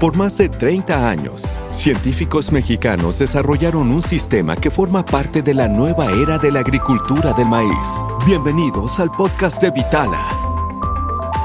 Por 0.00 0.16
más 0.16 0.38
de 0.38 0.48
30 0.48 1.10
años, 1.10 1.42
científicos 1.72 2.52
mexicanos 2.52 3.18
desarrollaron 3.18 3.90
un 3.90 4.00
sistema 4.00 4.54
que 4.54 4.70
forma 4.70 5.04
parte 5.04 5.42
de 5.42 5.54
la 5.54 5.66
nueva 5.66 6.12
era 6.12 6.38
de 6.38 6.52
la 6.52 6.60
agricultura 6.60 7.32
del 7.32 7.48
maíz. 7.48 8.04
Bienvenidos 8.24 9.00
al 9.00 9.10
podcast 9.10 9.60
de 9.60 9.72
Vitala. 9.72 10.24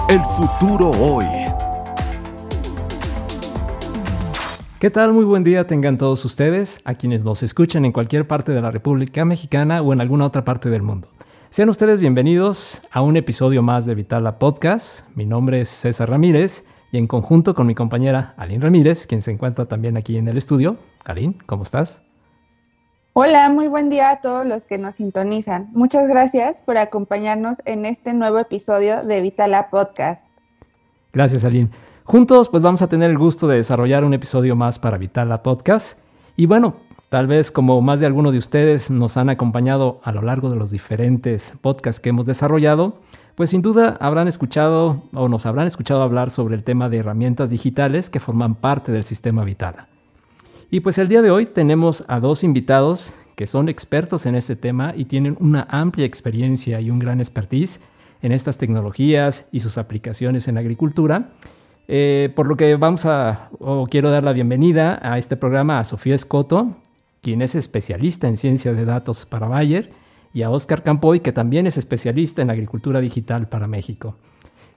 El 0.08 0.20
futuro 0.20 0.92
hoy. 0.92 1.26
¿Qué 4.78 4.92
tal? 4.92 5.14
Muy 5.14 5.26
buen 5.26 5.44
día 5.44 5.66
tengan 5.66 5.98
todos 5.98 6.24
ustedes, 6.24 6.80
a 6.86 6.94
quienes 6.94 7.24
nos 7.24 7.42
escuchan 7.42 7.86
en 7.86 7.92
cualquier 7.92 8.28
parte 8.28 8.52
de 8.52 8.62
la 8.62 8.70
República 8.70 9.26
Mexicana 9.26 9.82
o 9.82 9.94
en 9.94 10.02
alguna 10.02 10.28
otra 10.28 10.46
parte 10.46 10.70
del 10.70 10.84
mundo. 10.84 11.08
Sean 11.50 11.70
ustedes 11.70 12.00
bienvenidos 12.00 12.84
a 12.92 13.02
un 13.02 13.18
episodio 13.18 13.64
más 13.64 13.88
de 13.88 13.96
Vitala 13.96 14.38
Podcast. 14.38 15.08
Mi 15.16 15.26
nombre 15.26 15.62
es 15.62 15.70
César 15.70 16.12
Ramírez 16.12 16.66
y 16.94 17.00
en 17.00 17.08
conjunto 17.08 17.56
con 17.56 17.66
mi 17.66 17.74
compañera 17.74 18.36
Aline 18.38 18.64
Ramírez, 18.64 19.08
quien 19.08 19.24
se 19.24 19.32
encuentra 19.32 19.66
también 19.66 19.98
aquí 19.98 20.16
en 20.16 20.28
el 20.28 20.38
estudio. 20.38 20.78
Aline, 21.04 21.36
¿cómo 21.48 21.64
estás? 21.64 22.04
Hola, 23.14 23.50
muy 23.50 23.68
buen 23.68 23.90
día 23.90 24.12
a 24.12 24.22
todos 24.22 24.46
los 24.46 24.64
que 24.64 24.78
nos 24.78 24.96
sintonizan. 24.96 25.70
Muchas 25.74 26.08
gracias 26.08 26.62
por 26.62 26.78
acompañarnos 26.78 27.64
en 27.66 27.86
este 27.86 28.14
nuevo 28.14 28.38
episodio 28.38 29.04
de 29.04 29.22
Vitala 29.22 29.72
Podcast. 29.72 30.28
Gracias, 31.12 31.44
Aline. 31.44 31.72
Juntos 32.04 32.50
pues 32.50 32.62
vamos 32.62 32.84
a 32.84 32.88
tener 32.88 33.10
el 33.10 33.18
gusto 33.18 33.48
de 33.48 33.58
desarrollar 33.58 34.04
un 34.04 34.14
episodio 34.14 34.56
más 34.56 34.78
para 34.78 35.00
Vitala 35.00 35.42
Podcast. 35.42 35.98
Y 36.36 36.46
bueno, 36.46 36.76
tal 37.14 37.28
vez 37.28 37.52
como 37.52 37.80
más 37.80 38.00
de 38.00 38.08
alguno 38.08 38.32
de 38.32 38.40
ustedes 38.40 38.90
nos 38.90 39.18
han 39.18 39.30
acompañado 39.30 40.02
a 40.04 40.12
lo 40.12 40.24
largo 40.24 40.50
de 40.50 40.56
los 40.56 40.72
diferentes 40.72 41.54
podcasts 41.62 42.00
que 42.00 42.10
hemos 42.10 42.26
desarrollado, 42.26 42.98
pues 43.36 43.52
sin 43.52 43.62
duda 43.62 43.98
habrán 44.00 44.28
escuchado 44.28 45.04
o 45.14 45.30
nos 45.30 45.46
habrán 45.46 45.68
escuchado 45.68 46.02
hablar 46.02 46.32
sobre 46.32 46.56
el 46.56 46.64
tema 46.64 46.90
de 46.90 46.98
herramientas 46.98 47.52
digitales 47.52 48.10
que 48.10 48.20
forman 48.20 48.56
parte 48.56 48.92
del 48.92 49.04
sistema 49.04 49.44
Vitala. 49.44 49.90
Y 50.72 50.80
pues 50.80 50.98
el 50.98 51.08
día 51.08 51.22
de 51.22 51.30
hoy 51.30 51.46
tenemos 51.46 52.04
a 52.08 52.20
dos 52.20 52.44
invitados 52.44 53.14
que 53.36 53.46
son 53.46 53.70
expertos 53.70 54.26
en 54.26 54.34
este 54.34 54.56
tema 54.56 54.94
y 54.98 55.06
tienen 55.06 55.38
una 55.40 55.68
amplia 55.70 56.08
experiencia 56.08 56.82
y 56.82 56.90
un 56.90 56.98
gran 56.98 57.20
expertise 57.20 57.80
en 58.24 58.32
estas 58.32 58.58
tecnologías 58.58 59.46
y 59.52 59.60
sus 59.60 59.78
aplicaciones 59.78 60.48
en 60.48 60.58
agricultura 60.58 61.30
eh, 61.88 62.32
por 62.36 62.48
lo 62.48 62.56
que 62.56 62.76
vamos 62.76 63.06
a, 63.06 63.50
o 63.60 63.88
quiero 63.88 64.10
dar 64.10 64.24
la 64.24 64.34
bienvenida 64.34 65.00
a 65.02 65.18
este 65.18 65.36
programa 65.36 65.80
a 65.80 65.84
Sofía 65.84 66.16
Escoto, 66.16 66.78
quien 67.24 67.42
es 67.42 67.56
especialista 67.56 68.28
en 68.28 68.36
ciencia 68.36 68.74
de 68.74 68.84
datos 68.84 69.26
para 69.26 69.48
Bayer, 69.48 69.92
y 70.34 70.42
a 70.42 70.50
Oscar 70.50 70.84
Campoy, 70.84 71.22
que 71.22 71.32
también 71.32 71.68
es 71.68 71.78
especialista 71.78 72.42
en 72.42 72.50
agricultura 72.50 73.00
digital 73.00 73.48
para 73.48 73.66
México. 73.66 74.16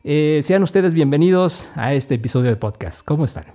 Eh, 0.04 0.40
sean 0.42 0.62
ustedes 0.62 0.94
bienvenidos 0.94 1.72
a 1.74 1.92
este 1.92 2.14
episodio 2.14 2.50
de 2.50 2.56
podcast. 2.56 3.04
¿Cómo 3.04 3.24
están? 3.24 3.46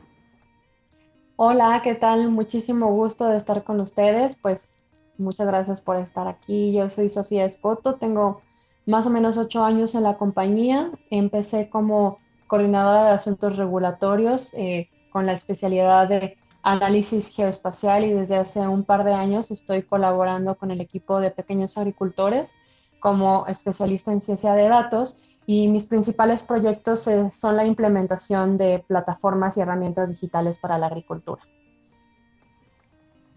Hola, 1.37 1.79
¿qué 1.83 1.95
tal? 1.95 2.29
Muchísimo 2.31 2.91
gusto 2.91 3.27
de 3.27 3.37
estar 3.37 3.63
con 3.63 3.79
ustedes. 3.79 4.35
Pues 4.35 4.75
muchas 5.17 5.47
gracias 5.47 5.79
por 5.79 5.95
estar 5.95 6.27
aquí. 6.27 6.73
Yo 6.73 6.89
soy 6.89 7.07
Sofía 7.07 7.45
Escoto, 7.45 7.95
tengo 7.95 8.41
más 8.85 9.07
o 9.07 9.09
menos 9.09 9.37
ocho 9.37 9.63
años 9.63 9.95
en 9.95 10.03
la 10.03 10.17
compañía. 10.17 10.91
Empecé 11.11 11.69
como 11.69 12.17
coordinadora 12.47 13.05
de 13.05 13.11
asuntos 13.11 13.55
regulatorios 13.55 14.53
eh, 14.55 14.89
con 15.11 15.25
la 15.25 15.33
especialidad 15.33 16.09
de 16.09 16.37
análisis 16.63 17.29
geoespacial 17.35 18.05
y 18.05 18.11
desde 18.11 18.37
hace 18.37 18.67
un 18.67 18.83
par 18.83 19.03
de 19.03 19.13
años 19.13 19.51
estoy 19.51 19.83
colaborando 19.83 20.55
con 20.55 20.71
el 20.71 20.81
equipo 20.81 21.19
de 21.19 21.31
pequeños 21.31 21.77
agricultores 21.77 22.55
como 22.99 23.47
especialista 23.47 24.11
en 24.11 24.21
ciencia 24.21 24.53
de 24.53 24.67
datos 24.67 25.17
y 25.47 25.67
mis 25.67 25.85
principales 25.85 26.43
proyectos 26.43 27.07
eh, 27.07 27.29
son 27.33 27.57
la 27.57 27.65
implementación 27.65 28.57
de 28.57 28.83
plataformas 28.87 29.57
y 29.57 29.61
herramientas 29.61 30.09
digitales 30.11 30.59
para 30.59 30.77
la 30.77 30.87
agricultura. 30.87 31.41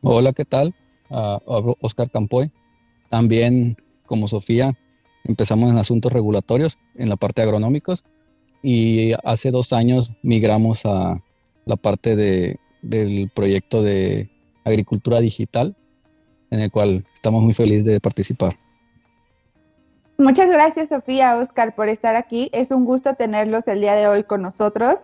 Hola, 0.03 0.33
¿qué 0.33 0.45
tal? 0.45 0.75
Uh, 1.09 1.75
Oscar 1.81 2.11
Campoy. 2.11 2.53
También, 3.09 3.77
como 4.05 4.29
Sofía, 4.29 4.77
empezamos 5.25 5.71
en 5.71 5.79
asuntos 5.79 6.13
regulatorios 6.13 6.79
en 6.95 7.09
la 7.09 7.17
parte 7.17 7.41
agronómicos 7.41 8.05
y 8.63 9.13
hace 9.25 9.51
dos 9.51 9.73
años 9.73 10.13
migramos 10.23 10.85
a 10.85 11.23
la 11.65 11.77
parte 11.77 12.17
de, 12.17 12.59
del 12.85 13.31
proyecto 13.35 13.83
de 13.83 14.31
agricultura 14.65 15.21
digital, 15.21 15.75
en 16.51 16.61
el 16.61 16.71
cual 16.71 17.05
estamos 17.15 17.43
muy 17.43 17.53
felices 17.53 17.85
de 17.85 18.01
participar. 18.01 18.55
Muchas 20.17 20.51
gracias, 20.51 20.91
Sofía, 20.91 21.37
Oscar, 21.37 21.75
por 21.75 21.89
estar 21.89 22.15
aquí. 22.15 22.49
Es 22.53 22.71
un 22.71 22.85
gusto 22.85 23.15
tenerlos 23.15 23.67
el 23.67 23.81
día 23.81 23.95
de 23.95 24.07
hoy 24.07 24.23
con 24.23 24.43
nosotros. 24.43 25.01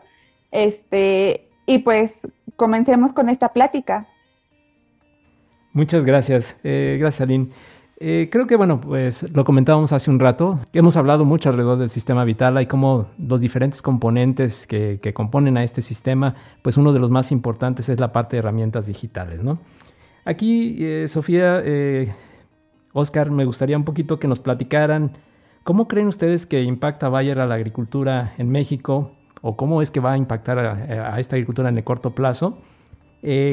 Este, 0.53 1.49
y 1.67 1.79
pues 1.79 2.29
comencemos 2.57 3.13
con 3.13 3.29
esta 3.29 3.53
plática. 3.53 4.07
Muchas 5.73 6.05
gracias. 6.05 6.57
Eh, 6.63 6.97
gracias, 7.01 7.23
Aline. 7.23 7.49
Eh, 8.03 8.31
creo 8.33 8.47
que, 8.47 8.57
bueno, 8.57 8.81
pues 8.81 9.31
lo 9.35 9.45
comentábamos 9.45 9.93
hace 9.93 10.11
un 10.11 10.19
rato, 10.19 10.59
hemos 10.73 10.97
hablado 10.97 11.27
mucho 11.27 11.51
alrededor 11.51 11.79
del 11.79 11.91
sistema 11.91 12.25
Vitala 12.25 12.63
y 12.63 12.67
cómo 12.67 13.09
los 13.19 13.43
diferentes 13.43 13.83
componentes 13.83 14.67
que, 14.67 14.99
componen 15.13 15.59
a 15.59 15.65
este 15.65 15.83
sistema, 15.83 16.35
pues 16.63 16.79
uno 16.79 16.95
de 16.95 16.99
los 16.99 17.11
más 17.11 17.31
importantes 17.31 17.91
es 17.91 18.01
la 18.01 18.11
parte 18.11 18.37
de 18.37 18.39
herramientas 18.39 18.87
digitales, 18.87 19.43
¿no? 19.43 19.59
Aquí, 20.25 20.79
eh, 20.81 21.09
Sofía, 21.09 21.61
eh, 21.63 22.15
Oscar, 22.95 23.31
me 23.31 23.45
gustaría 23.45 23.77
un 23.77 23.85
poquito 23.85 24.19
que 24.19 24.29
nos 24.29 24.39
platicaran 24.39 25.13
cómo 25.63 25.87
creen 25.87 26.09
ustedes 26.09 26.47
que 26.47 26.63
impacta 26.63 27.11
Bayer 27.11 27.39
a 27.39 27.47
la 27.47 27.57
agricultura 27.57 28.33
en 28.39 28.49
México 28.49 29.13
o 29.43 29.59
cómo 29.59 29.83
es 29.83 29.91
que 29.91 30.01
va 30.01 30.13
a 30.13 30.17
impactar 30.17 30.59
a, 30.59 31.15
a 31.15 31.21
esta 31.21 31.37
agricultura 31.37 31.69
en 31.69 31.77
el 31.77 31.85
corto 31.85 32.15
plazo 32.15 32.57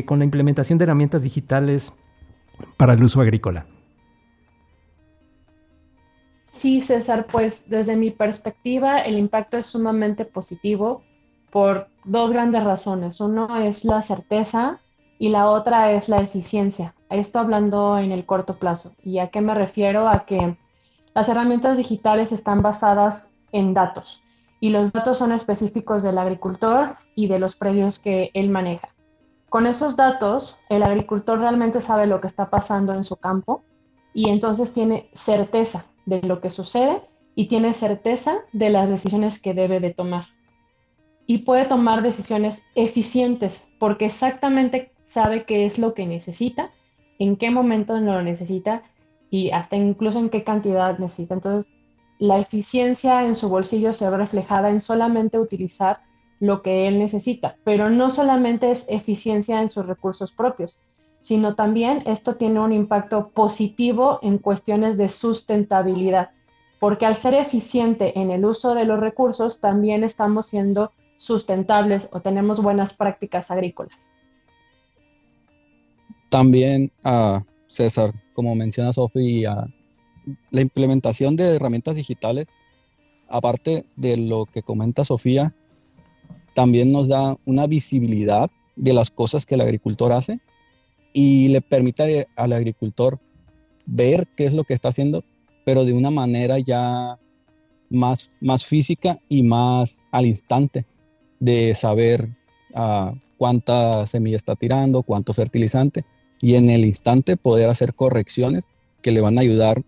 con 0.05 0.19
la 0.19 0.25
implementación 0.25 0.77
de 0.77 0.85
herramientas 0.85 1.23
digitales 1.23 1.93
para 2.77 2.93
el 2.93 3.03
uso 3.03 3.19
agrícola. 3.19 3.65
Sí, 6.57 6.81
César, 6.81 7.27
pues 7.27 7.69
desde 7.69 7.95
mi 7.95 8.09
perspectiva 8.09 9.01
el 9.01 9.19
impacto 9.19 9.57
es 9.57 9.67
sumamente 9.67 10.25
positivo 10.25 11.03
por 11.51 11.87
dos 12.03 12.33
grandes 12.33 12.63
razones. 12.63 13.21
Uno 13.21 13.57
es 13.57 13.85
la 13.85 14.01
certeza 14.01 14.79
y 15.19 15.29
la 15.29 15.51
otra 15.51 15.91
es 15.91 16.09
la 16.09 16.19
eficiencia. 16.19 16.95
Esto 17.11 17.37
hablando 17.37 17.99
en 17.99 18.11
el 18.11 18.25
corto 18.25 18.57
plazo. 18.57 18.93
¿Y 19.03 19.19
a 19.19 19.27
qué 19.27 19.39
me 19.39 19.53
refiero? 19.53 20.09
A 20.09 20.25
que 20.25 20.57
las 21.13 21.29
herramientas 21.29 21.77
digitales 21.77 22.31
están 22.31 22.63
basadas 22.63 23.33
en 23.51 23.75
datos 23.75 24.23
y 24.59 24.71
los 24.71 24.91
datos 24.91 25.19
son 25.19 25.33
específicos 25.33 26.01
del 26.01 26.17
agricultor 26.17 26.97
y 27.13 27.27
de 27.27 27.37
los 27.37 27.55
predios 27.55 27.99
que 27.99 28.31
él 28.33 28.49
maneja. 28.49 28.89
Con 29.49 29.67
esos 29.67 29.95
datos, 29.95 30.57
el 30.69 30.81
agricultor 30.81 31.39
realmente 31.39 31.81
sabe 31.81 32.07
lo 32.07 32.19
que 32.19 32.25
está 32.25 32.49
pasando 32.49 32.95
en 32.95 33.03
su 33.03 33.17
campo 33.17 33.61
y 34.11 34.31
entonces 34.31 34.73
tiene 34.73 35.11
certeza 35.13 35.85
de 36.07 36.21
lo 36.23 36.41
que 36.41 36.49
sucede 36.49 37.01
y 37.35 37.47
tiene 37.47 37.73
certeza 37.73 38.37
de 38.53 38.71
las 38.71 38.89
decisiones 38.89 39.39
que 39.39 39.53
debe 39.53 39.79
de 39.79 39.93
tomar. 39.93 40.25
Y 41.27 41.39
puede 41.39 41.65
tomar 41.65 42.01
decisiones 42.01 42.63
eficientes 42.73 43.67
porque 43.77 44.05
exactamente 44.05 44.91
sabe 45.03 45.43
qué 45.45 45.65
es 45.65 45.77
lo 45.77 45.93
que 45.93 46.07
necesita, 46.07 46.71
en 47.19 47.35
qué 47.35 47.51
momento 47.51 47.99
lo 47.99 48.23
necesita 48.23 48.83
y 49.29 49.51
hasta 49.51 49.75
incluso 49.75 50.19
en 50.19 50.29
qué 50.29 50.43
cantidad 50.43 50.97
necesita. 50.97 51.35
Entonces, 51.35 51.71
la 52.17 52.39
eficiencia 52.39 53.25
en 53.25 53.35
su 53.35 53.49
bolsillo 53.49 53.93
se 53.93 54.09
ve 54.09 54.17
reflejada 54.17 54.69
en 54.69 54.81
solamente 54.81 55.37
utilizar 55.37 55.99
lo 56.39 56.61
que 56.61 56.87
él 56.87 56.99
necesita, 56.99 57.57
pero 57.63 57.89
no 57.89 58.09
solamente 58.09 58.71
es 58.71 58.85
eficiencia 58.89 59.61
en 59.61 59.69
sus 59.69 59.85
recursos 59.85 60.31
propios, 60.31 60.79
sino 61.27 61.55
también 61.55 62.03
esto 62.05 62.37
tiene 62.37 62.61
un 62.61 62.71
impacto 62.71 63.31
positivo 63.31 64.17
en 64.21 64.37
cuestiones 64.37 64.95
de 64.95 65.09
sustentabilidad, 65.09 66.29
porque 66.79 67.05
al 67.05 67.17
ser 67.17 67.33
eficiente 67.33 68.17
en 68.17 68.31
el 68.31 68.45
uso 68.45 68.73
de 68.73 68.85
los 68.85 68.97
recursos, 69.01 69.59
también 69.59 70.05
estamos 70.05 70.45
siendo 70.45 70.93
sustentables 71.17 72.07
o 72.13 72.21
tenemos 72.21 72.63
buenas 72.63 72.93
prácticas 72.93 73.51
agrícolas. 73.51 74.13
También, 76.29 76.93
a 77.03 77.43
César, 77.67 78.13
como 78.33 78.55
menciona 78.55 78.93
Sofía, 78.93 79.67
la 80.51 80.61
implementación 80.61 81.35
de 81.35 81.57
herramientas 81.57 81.97
digitales, 81.97 82.47
aparte 83.27 83.85
de 83.97 84.15
lo 84.15 84.45
que 84.45 84.63
comenta 84.63 85.03
Sofía, 85.03 85.53
también 86.53 86.93
nos 86.93 87.09
da 87.09 87.35
una 87.45 87.67
visibilidad 87.67 88.49
de 88.77 88.93
las 88.93 89.11
cosas 89.11 89.45
que 89.45 89.55
el 89.55 89.61
agricultor 89.61 90.13
hace 90.13 90.39
y 91.17 91.47
le 91.47 91.61
permite 91.61 92.27
al 92.35 92.53
agricultor 92.53 93.19
ver 93.87 94.27
qué 94.35 94.45
es 94.45 94.53
lo 94.53 94.65
que 94.65 94.75
está 94.75 94.89
haciendo, 94.89 95.23
pero 95.65 95.83
de 95.83 95.93
una 95.93 96.11
manera 96.11 96.59
ya 96.59 97.17
más, 97.89 98.29
más 98.39 98.67
física 98.67 99.17
y 99.27 99.41
más 99.41 100.05
al 100.11 100.27
instante 100.27 100.85
de 101.39 101.73
saber 101.73 102.29
uh, 102.75 103.17
cuánta 103.39 104.05
semilla 104.05 104.35
está 104.35 104.55
tirando, 104.55 105.01
cuánto 105.01 105.33
fertilizante 105.33 106.05
y 106.39 106.53
en 106.53 106.69
el 106.69 106.85
instante 106.85 107.35
poder 107.35 107.67
hacer 107.67 107.95
correcciones 107.95 108.67
que 109.01 109.11
le 109.11 109.21
van 109.21 109.39
a 109.39 109.41
ayudar, 109.41 109.81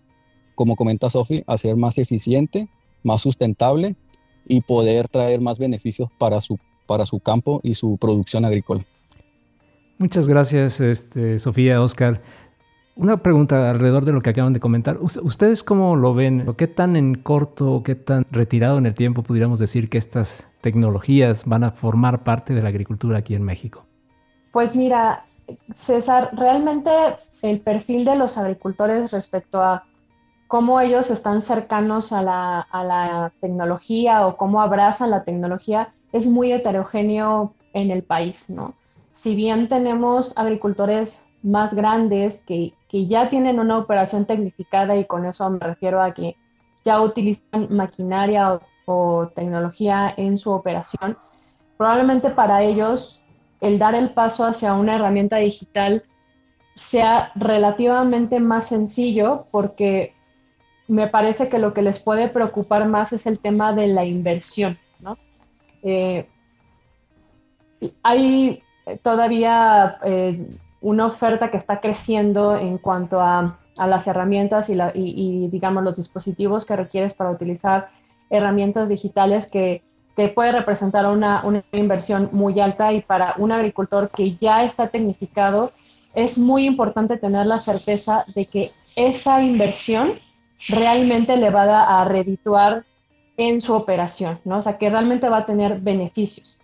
como 0.55 0.75
comenta 0.75 1.11
Sofi, 1.11 1.43
a 1.45 1.59
ser 1.59 1.75
más 1.75 1.99
eficiente, 1.99 2.69
más 3.03 3.21
sustentable 3.21 3.95
y 4.47 4.61
poder 4.61 5.07
traer 5.07 5.41
más 5.41 5.59
beneficios 5.59 6.09
para 6.17 6.41
su 6.41 6.57
para 6.87 7.05
su 7.05 7.19
campo 7.19 7.59
y 7.61 7.75
su 7.75 7.97
producción 7.97 8.45
agrícola. 8.45 8.83
Muchas 9.99 10.29
gracias, 10.29 10.79
este, 10.79 11.37
Sofía, 11.39 11.81
Oscar. 11.81 12.21
Una 12.95 13.17
pregunta 13.17 13.69
alrededor 13.69 14.05
de 14.05 14.13
lo 14.13 14.21
que 14.21 14.29
acaban 14.29 14.53
de 14.53 14.61
comentar. 14.61 14.97
¿Ustedes 15.01 15.61
cómo 15.61 15.97
lo 15.97 16.13
ven? 16.13 16.45
¿Qué 16.57 16.67
tan 16.67 16.95
en 16.95 17.15
corto, 17.15 17.83
qué 17.83 17.95
tan 17.95 18.25
retirado 18.31 18.77
en 18.77 18.85
el 18.85 18.95
tiempo 18.95 19.23
pudiéramos 19.23 19.59
decir 19.59 19.89
que 19.89 19.97
estas 19.97 20.49
tecnologías 20.61 21.43
van 21.45 21.65
a 21.65 21.71
formar 21.71 22.23
parte 22.23 22.53
de 22.53 22.61
la 22.61 22.69
agricultura 22.69 23.17
aquí 23.17 23.35
en 23.35 23.43
México? 23.43 23.85
Pues 24.53 24.73
mira, 24.73 25.25
César, 25.75 26.29
realmente 26.31 26.89
el 27.41 27.59
perfil 27.59 28.05
de 28.05 28.15
los 28.15 28.37
agricultores 28.37 29.11
respecto 29.11 29.61
a 29.61 29.83
cómo 30.47 30.79
ellos 30.79 31.11
están 31.11 31.41
cercanos 31.41 32.13
a 32.13 32.21
la, 32.21 32.61
a 32.61 32.83
la 32.85 33.33
tecnología 33.41 34.25
o 34.25 34.37
cómo 34.37 34.61
abrazan 34.61 35.11
la 35.11 35.25
tecnología 35.25 35.93
es 36.13 36.25
muy 36.25 36.53
heterogéneo 36.53 37.53
en 37.73 37.91
el 37.91 38.03
país, 38.03 38.49
¿no? 38.49 38.75
Si 39.21 39.35
bien 39.35 39.67
tenemos 39.67 40.31
agricultores 40.37 41.25
más 41.43 41.73
grandes 41.73 42.41
que, 42.41 42.73
ya 42.89 43.29
tienen 43.29 43.59
una 43.59 43.77
operación 43.77 44.25
tecnificada 44.25 44.95
y 44.95 45.03
con 45.03 45.25
eso 45.25 45.49
me 45.49 45.59
refiero 45.59 46.01
a 46.01 46.13
que 46.13 46.37
ya 46.85 47.01
utilizan 47.01 47.67
maquinaria 47.69 48.61
o, 48.85 49.27
tecnología 49.35 50.13
en 50.15 50.37
su 50.37 50.51
operación, 50.51 51.17
probablemente 51.75 52.29
para 52.29 52.63
ellos 52.63 53.19
el 53.59 53.77
dar 53.77 53.93
el 53.93 54.11
paso 54.11 54.45
hacia 54.45 54.73
una 54.73 54.95
herramienta 54.95 55.35
digital 55.35 56.01
sea 56.71 57.29
relativamente 57.35 58.39
más 58.39 58.67
sencillo 58.67 59.43
porque 59.51 60.11
me 60.87 61.07
parece 61.07 61.49
que 61.49 61.59
lo 61.59 61.73
que 61.73 61.81
les 61.81 61.99
puede 61.99 62.29
preocupar 62.29 62.87
más 62.87 63.11
es 63.11 63.27
el 63.27 63.37
tema 63.39 63.73
de 63.73 63.87
la 63.87 64.05
inversión, 64.05 64.77
¿no? 65.01 65.17
Eh, 65.83 66.25
hay 68.01 68.63
todavía 68.97 69.97
eh, 70.03 70.45
una 70.81 71.05
oferta 71.05 71.51
que 71.51 71.57
está 71.57 71.79
creciendo 71.79 72.57
en 72.57 72.77
cuanto 72.77 73.19
a, 73.21 73.57
las 73.77 74.07
herramientas 74.07 74.69
y, 74.69 75.47
digamos, 75.47 75.85
los 75.85 75.95
dispositivos 75.95 76.65
que 76.65 76.75
requieres 76.75 77.13
para 77.13 77.31
utilizar 77.31 77.87
herramientas 78.29 78.89
digitales 78.89 79.47
que, 79.47 79.83
que 80.17 80.27
puede 80.27 80.51
representar 80.51 81.05
una, 81.05 81.41
una, 81.45 81.63
inversión 81.71 82.27
muy 82.33 82.59
alta 82.59 82.91
y 82.91 82.99
para 82.99 83.35
un 83.37 83.53
agricultor 83.53 84.09
que 84.09 84.33
ya 84.33 84.65
está 84.65 84.89
tecnificado, 84.89 85.71
es 86.13 86.37
muy 86.37 86.65
importante 86.65 87.15
tener 87.15 87.45
la 87.45 87.57
certeza 87.57 88.25
de 88.35 88.47
que 88.47 88.69
esa 88.97 89.41
inversión 89.41 90.11
realmente 90.67 91.37
le 91.37 91.49
va 91.49 92.01
a 92.01 92.03
redituar 92.03 92.83
en 93.37 93.61
su 93.61 93.73
operación, 93.73 94.39
¿no? 94.43 94.57
O 94.57 94.61
sea, 94.61 94.77
que 94.77 94.89
realmente 94.89 95.29
va 95.29 95.37
a 95.37 95.45
tener 95.45 95.79
beneficios. 95.79 96.59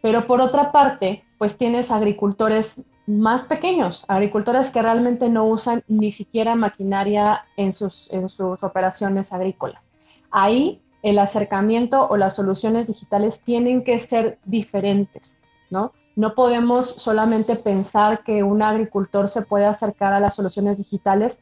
Pero 0.00 0.24
por 0.26 0.40
otra 0.40 0.70
parte, 0.70 1.24
pues 1.42 1.58
tienes 1.58 1.90
agricultores 1.90 2.84
más 3.04 3.46
pequeños, 3.46 4.04
agricultores 4.06 4.70
que 4.70 4.80
realmente 4.80 5.28
no 5.28 5.44
usan 5.44 5.82
ni 5.88 6.12
siquiera 6.12 6.54
maquinaria 6.54 7.46
en 7.56 7.72
sus, 7.72 8.08
en 8.12 8.28
sus 8.28 8.62
operaciones 8.62 9.32
agrícolas. 9.32 9.90
Ahí 10.30 10.80
el 11.02 11.18
acercamiento 11.18 12.06
o 12.08 12.16
las 12.16 12.36
soluciones 12.36 12.86
digitales 12.86 13.42
tienen 13.42 13.82
que 13.82 13.98
ser 13.98 14.38
diferentes, 14.44 15.40
¿no? 15.68 15.90
No 16.14 16.36
podemos 16.36 16.86
solamente 16.86 17.56
pensar 17.56 18.22
que 18.22 18.44
un 18.44 18.62
agricultor 18.62 19.28
se 19.28 19.42
puede 19.42 19.66
acercar 19.66 20.12
a 20.12 20.20
las 20.20 20.36
soluciones 20.36 20.78
digitales 20.78 21.40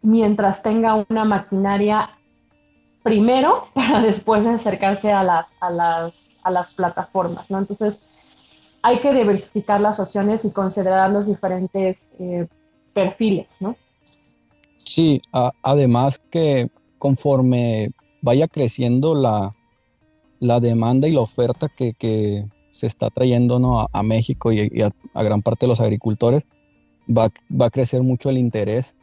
mientras 0.00 0.62
tenga 0.62 1.04
una 1.08 1.24
maquinaria 1.24 2.10
primero 3.02 3.66
para 3.74 4.00
después 4.00 4.46
acercarse 4.46 5.10
a 5.10 5.24
las, 5.24 5.48
a 5.60 5.70
las, 5.70 6.36
a 6.44 6.52
las 6.52 6.74
plataformas, 6.74 7.50
¿no? 7.50 7.58
Entonces, 7.58 8.19
hay 8.82 8.98
que 8.98 9.12
diversificar 9.12 9.80
las 9.80 10.00
opciones 10.00 10.44
y 10.44 10.52
considerar 10.52 11.10
los 11.10 11.26
diferentes 11.26 12.12
eh, 12.18 12.46
perfiles, 12.94 13.56
¿no? 13.60 13.76
Sí, 14.76 15.20
además 15.62 16.20
que 16.30 16.70
conforme 16.98 17.90
vaya 18.22 18.48
creciendo 18.48 19.14
la, 19.14 19.54
demanda 20.60 21.06
y 21.06 21.12
la 21.12 21.20
oferta 21.20 21.68
que, 21.68 22.46
se 22.72 22.86
está 22.86 23.10
trayendo 23.10 23.88
a, 23.92 24.02
México 24.02 24.52
y, 24.52 24.82
a, 24.82 25.22
gran 25.22 25.42
parte 25.42 25.66
de 25.66 25.68
los 25.68 25.80
agricultores, 25.80 26.44
va, 27.06 27.28
va, 27.50 27.66
a 27.66 27.70
crecer 27.70 28.02
mucho 28.02 28.30
el 28.30 28.38
interés 28.38 28.96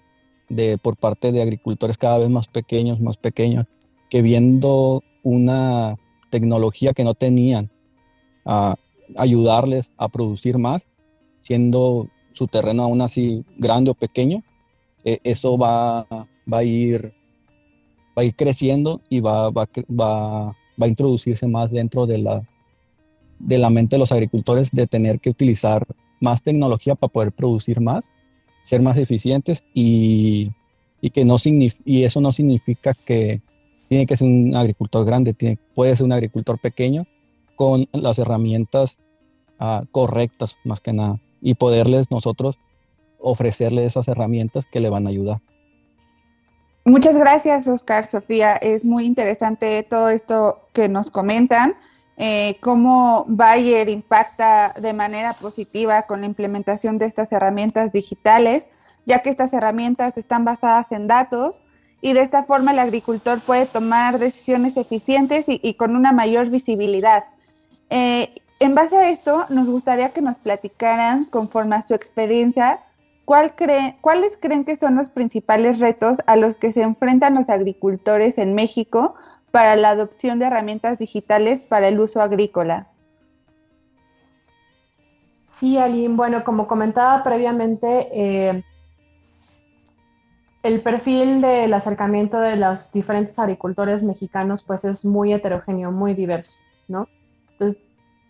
de, 0.49 0.79
por 0.79 0.97
parte 0.97 1.31
de 1.31 1.43
agricultores 1.43 1.97
cada 1.97 2.17
vez 2.17 2.29
más 2.29 2.47
pequeños, 2.47 2.99
más 2.99 3.17
pequeños, 3.17 3.67
que 4.09 4.23
viendo 4.23 5.03
una 5.21 5.95
tecnología 6.31 6.93
que 6.93 7.03
no 7.03 7.13
tenían, 7.13 7.69
uh, 8.45 8.73
ayudarles 9.15 9.91
a 9.97 10.09
producir 10.09 10.57
más, 10.57 10.87
siendo 11.39 12.09
su 12.33 12.47
terreno 12.47 12.83
aún 12.83 13.01
así 13.01 13.43
grande 13.57 13.91
o 13.91 13.93
pequeño, 13.93 14.43
eh, 15.03 15.19
eso 15.23 15.57
va, 15.57 16.05
va, 16.51 16.57
a 16.57 16.63
ir, 16.63 17.13
va 18.17 18.21
a 18.21 18.25
ir 18.25 18.35
creciendo 18.35 19.01
y 19.09 19.21
va, 19.21 19.49
va, 19.49 19.67
va, 19.89 20.45
va 20.47 20.85
a 20.85 20.87
introducirse 20.87 21.47
más 21.47 21.71
dentro 21.71 22.05
de 22.05 22.19
la, 22.19 22.47
de 23.39 23.57
la 23.57 23.69
mente 23.69 23.95
de 23.95 23.99
los 23.99 24.11
agricultores 24.11 24.69
de 24.71 24.87
tener 24.87 25.19
que 25.19 25.29
utilizar 25.29 25.85
más 26.19 26.41
tecnología 26.41 26.95
para 26.95 27.11
poder 27.11 27.31
producir 27.31 27.79
más, 27.79 28.11
ser 28.61 28.81
más 28.81 28.97
eficientes 28.97 29.63
y, 29.73 30.51
y 31.01 31.09
que 31.09 31.23
no 31.25 31.37
y 31.85 32.03
eso 32.03 32.21
no 32.21 32.31
significa 32.31 32.93
que 32.93 33.41
tiene 33.87 34.05
que 34.05 34.17
ser 34.17 34.27
un 34.27 34.55
agricultor 34.55 35.05
grande, 35.05 35.33
tiene, 35.33 35.57
puede 35.73 35.95
ser 35.95 36.05
un 36.05 36.11
agricultor 36.11 36.59
pequeño 36.59 37.05
con 37.57 37.89
las 37.91 38.19
herramientas 38.19 38.99
ah, 39.59 39.81
correctas 39.91 40.55
más 40.63 40.79
que 40.79 40.93
nada 40.93 41.19
y 41.41 41.55
poderles 41.55 42.09
nosotros 42.09 42.57
ofrecerles 43.19 43.87
esas 43.87 44.07
herramientas 44.07 44.65
que 44.65 44.79
le 44.79 44.89
van 44.89 45.07
a 45.07 45.09
ayudar. 45.09 45.41
Muchas 46.85 47.17
gracias, 47.17 47.67
Oscar, 47.67 48.05
Sofía. 48.05 48.55
Es 48.55 48.85
muy 48.85 49.05
interesante 49.05 49.83
todo 49.83 50.09
esto 50.09 50.61
que 50.71 50.87
nos 50.87 51.11
comentan, 51.11 51.75
eh, 52.15 52.57
cómo 52.61 53.25
Bayer 53.27 53.89
impacta 53.89 54.73
de 54.79 54.93
manera 54.93 55.33
positiva 55.33 56.03
con 56.03 56.21
la 56.21 56.27
implementación 56.27 56.97
de 56.97 57.07
estas 57.07 57.31
herramientas 57.31 57.91
digitales, 57.91 58.67
ya 59.05 59.21
que 59.21 59.29
estas 59.31 59.51
herramientas 59.51 60.15
están 60.17 60.45
basadas 60.45 60.91
en 60.91 61.07
datos 61.07 61.59
y 62.01 62.13
de 62.13 62.21
esta 62.21 62.43
forma 62.43 62.71
el 62.71 62.79
agricultor 62.79 63.41
puede 63.41 63.65
tomar 63.65 64.19
decisiones 64.19 64.77
eficientes 64.77 65.45
y 65.47 65.73
con 65.73 65.95
una 65.95 66.11
mayor 66.11 66.49
visibilidad. 66.49 67.25
Eh, 67.89 68.41
en 68.59 68.75
base 68.75 68.97
a 68.97 69.09
esto, 69.09 69.45
nos 69.49 69.67
gustaría 69.67 70.09
que 70.09 70.21
nos 70.21 70.39
platicaran, 70.39 71.25
conforme 71.25 71.75
a 71.75 71.81
su 71.81 71.93
experiencia, 71.93 72.79
¿cuál 73.25 73.53
¿cuáles 74.01 74.37
creen 74.37 74.65
que 74.65 74.75
son 74.75 74.95
los 74.95 75.09
principales 75.09 75.79
retos 75.79 76.19
a 76.25 76.35
los 76.35 76.55
que 76.55 76.73
se 76.73 76.81
enfrentan 76.81 77.35
los 77.35 77.49
agricultores 77.49 78.37
en 78.37 78.55
México 78.55 79.15
para 79.51 79.75
la 79.75 79.91
adopción 79.91 80.39
de 80.39 80.45
herramientas 80.45 80.97
digitales 80.97 81.61
para 81.61 81.87
el 81.87 81.99
uso 81.99 82.21
agrícola? 82.21 82.87
Sí, 85.51 85.77
Aline. 85.77 86.15
Bueno, 86.15 86.43
como 86.43 86.67
comentaba 86.67 87.23
previamente, 87.23 88.09
eh, 88.11 88.63
el 90.63 90.81
perfil 90.81 91.41
del 91.41 91.73
acercamiento 91.73 92.39
de 92.39 92.57
los 92.57 92.91
diferentes 92.91 93.39
agricultores 93.39 94.03
mexicanos 94.03 94.63
pues 94.63 94.83
es 94.83 95.05
muy 95.05 95.33
heterogéneo, 95.33 95.91
muy 95.91 96.13
diverso, 96.13 96.59
¿no? 96.87 97.07
Entonces, 97.59 97.81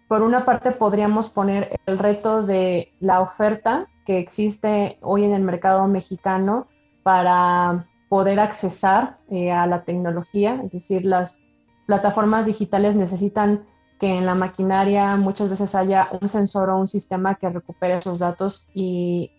por 0.07 0.21
una 0.21 0.45
parte 0.45 0.71
podríamos 0.71 1.29
poner 1.29 1.77
el 1.85 1.97
reto 1.97 2.43
de 2.43 2.89
la 3.01 3.19
oferta 3.19 3.87
que 4.05 4.19
existe 4.19 4.97
hoy 5.01 5.25
en 5.25 5.33
el 5.33 5.41
mercado 5.41 5.85
mexicano 5.87 6.67
para 7.03 7.87
poder 8.07 8.39
accesar 8.39 9.17
eh, 9.29 9.51
a 9.51 9.67
la 9.67 9.83
tecnología, 9.83 10.61
es 10.63 10.71
decir, 10.71 11.03
las 11.03 11.43
plataformas 11.85 12.45
digitales 12.45 12.95
necesitan 12.95 13.65
que 13.99 14.07
en 14.07 14.25
la 14.25 14.35
maquinaria 14.35 15.15
muchas 15.17 15.49
veces 15.49 15.75
haya 15.75 16.07
un 16.21 16.29
sensor 16.29 16.69
o 16.69 16.77
un 16.77 16.87
sistema 16.87 17.35
que 17.35 17.49
recupere 17.49 17.97
esos 17.97 18.19
datos 18.19 18.67
y 18.73 19.31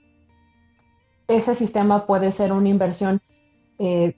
ese 1.29 1.55
sistema 1.55 2.07
puede 2.07 2.33
ser 2.33 2.53
una 2.53 2.69
inversión 2.69 3.23
eh, 3.79 4.17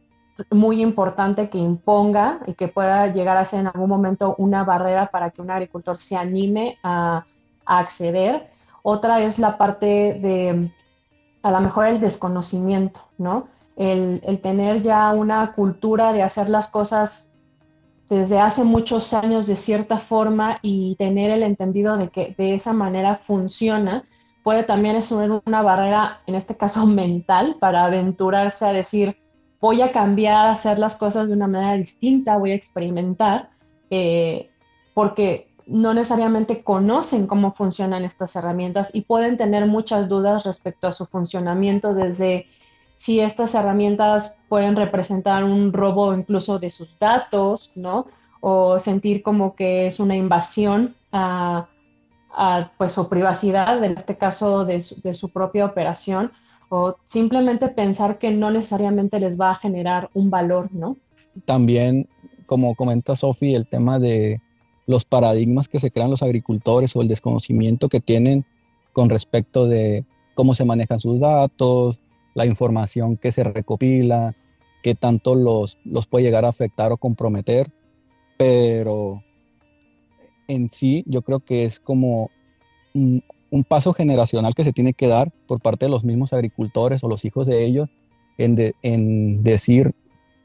muy 0.50 0.80
importante 0.82 1.50
que 1.50 1.58
imponga 1.58 2.40
y 2.46 2.54
que 2.54 2.68
pueda 2.68 3.06
llegar 3.08 3.36
a 3.36 3.46
ser 3.46 3.60
en 3.60 3.66
algún 3.68 3.88
momento 3.88 4.34
una 4.38 4.64
barrera 4.64 5.10
para 5.10 5.30
que 5.30 5.42
un 5.42 5.50
agricultor 5.50 5.98
se 5.98 6.16
anime 6.16 6.78
a, 6.82 7.26
acceder. 7.66 8.50
Otra 8.82 9.20
es 9.20 9.38
la 9.38 9.56
parte 9.56 9.86
de, 9.86 10.72
a 11.42 11.50
lo 11.52 11.60
mejor, 11.60 11.86
el 11.86 12.00
desconocimiento, 12.00 13.00
¿no? 13.16 13.46
El, 13.76 14.20
el, 14.24 14.40
tener 14.40 14.82
ya 14.82 15.12
una 15.12 15.52
cultura 15.52 16.12
de 16.12 16.24
hacer 16.24 16.48
las 16.48 16.68
cosas 16.68 17.32
desde 18.08 18.40
hace 18.40 18.64
muchos 18.64 19.14
años 19.14 19.46
de 19.46 19.54
cierta 19.54 19.98
forma 19.98 20.58
y 20.62 20.96
tener 20.96 21.30
el 21.30 21.44
entendido 21.44 21.96
de 21.96 22.08
que 22.08 22.34
de 22.36 22.54
esa 22.54 22.72
manera 22.72 23.14
funciona, 23.14 24.04
puede 24.42 24.64
también 24.64 25.00
ser 25.02 25.30
una 25.44 25.62
barrera, 25.62 26.22
en 26.26 26.34
este 26.34 26.56
caso 26.56 26.86
mental, 26.86 27.56
para 27.60 27.84
aventurarse 27.84 28.66
a 28.66 28.72
decir, 28.72 29.16
voy 29.60 29.82
a 29.82 29.92
cambiar, 29.92 30.46
a 30.46 30.52
hacer 30.52 30.78
las 30.78 30.96
cosas 30.96 31.28
de 31.28 31.34
una 31.34 31.46
manera 31.46 31.74
distinta, 31.74 32.38
voy 32.38 32.52
a 32.52 32.54
experimentar, 32.54 33.50
eh, 33.90 34.50
porque 34.94 35.48
no 35.66 35.94
necesariamente 35.94 36.64
conocen 36.64 37.26
cómo 37.26 37.52
funcionan 37.52 38.04
estas 38.04 38.34
herramientas 38.34 38.94
y 38.94 39.02
pueden 39.02 39.36
tener 39.36 39.66
muchas 39.66 40.08
dudas 40.08 40.44
respecto 40.44 40.88
a 40.88 40.92
su 40.92 41.06
funcionamiento 41.06 41.94
desde 41.94 42.46
si 42.96 43.20
estas 43.20 43.54
herramientas 43.54 44.36
pueden 44.48 44.76
representar 44.76 45.44
un 45.44 45.72
robo 45.72 46.12
incluso 46.12 46.58
de 46.58 46.70
sus 46.70 46.98
datos, 46.98 47.70
¿no? 47.74 48.06
O 48.40 48.78
sentir 48.78 49.22
como 49.22 49.54
que 49.54 49.86
es 49.86 50.00
una 50.00 50.16
invasión 50.16 50.96
a, 51.12 51.68
pues, 52.76 52.92
su 52.92 53.08
privacidad, 53.08 53.82
en 53.84 53.96
este 53.96 54.18
caso 54.18 54.64
de 54.64 54.82
su 54.82 55.30
propia 55.30 55.64
operación, 55.64 56.32
o 56.70 56.96
simplemente 57.06 57.68
pensar 57.68 58.18
que 58.18 58.30
no 58.30 58.50
necesariamente 58.50 59.18
les 59.20 59.38
va 59.38 59.50
a 59.50 59.56
generar 59.56 60.08
un 60.14 60.30
valor, 60.30 60.72
¿no? 60.72 60.96
También, 61.44 62.08
como 62.46 62.74
comenta 62.74 63.16
Sofi, 63.16 63.54
el 63.54 63.66
tema 63.66 63.98
de 63.98 64.40
los 64.86 65.04
paradigmas 65.04 65.68
que 65.68 65.80
se 65.80 65.90
crean 65.90 66.10
los 66.10 66.22
agricultores 66.22 66.94
o 66.94 67.02
el 67.02 67.08
desconocimiento 67.08 67.88
que 67.88 68.00
tienen 68.00 68.44
con 68.92 69.10
respecto 69.10 69.66
de 69.66 70.04
cómo 70.34 70.54
se 70.54 70.64
manejan 70.64 71.00
sus 71.00 71.20
datos, 71.20 71.98
la 72.34 72.46
información 72.46 73.16
que 73.16 73.32
se 73.32 73.42
recopila, 73.44 74.34
qué 74.82 74.94
tanto 74.94 75.34
los, 75.34 75.76
los 75.84 76.06
puede 76.06 76.24
llegar 76.24 76.44
a 76.44 76.48
afectar 76.48 76.92
o 76.92 76.96
comprometer, 76.96 77.70
pero 78.38 79.22
en 80.46 80.70
sí 80.70 81.04
yo 81.06 81.22
creo 81.22 81.40
que 81.40 81.64
es 81.64 81.80
como 81.80 82.30
un, 83.50 83.64
paso 83.64 83.92
generacional 83.92 84.54
que 84.54 84.64
se 84.64 84.72
tiene 84.72 84.94
que 84.94 85.06
dar 85.06 85.32
por 85.46 85.60
parte 85.60 85.86
de 85.86 85.90
los 85.90 86.04
mismos 86.04 86.32
agricultores 86.32 87.02
o 87.04 87.08
los 87.08 87.24
hijos 87.24 87.46
de 87.46 87.64
ellos 87.64 87.88
en, 88.38 88.72
en 88.82 89.42
decir 89.42 89.94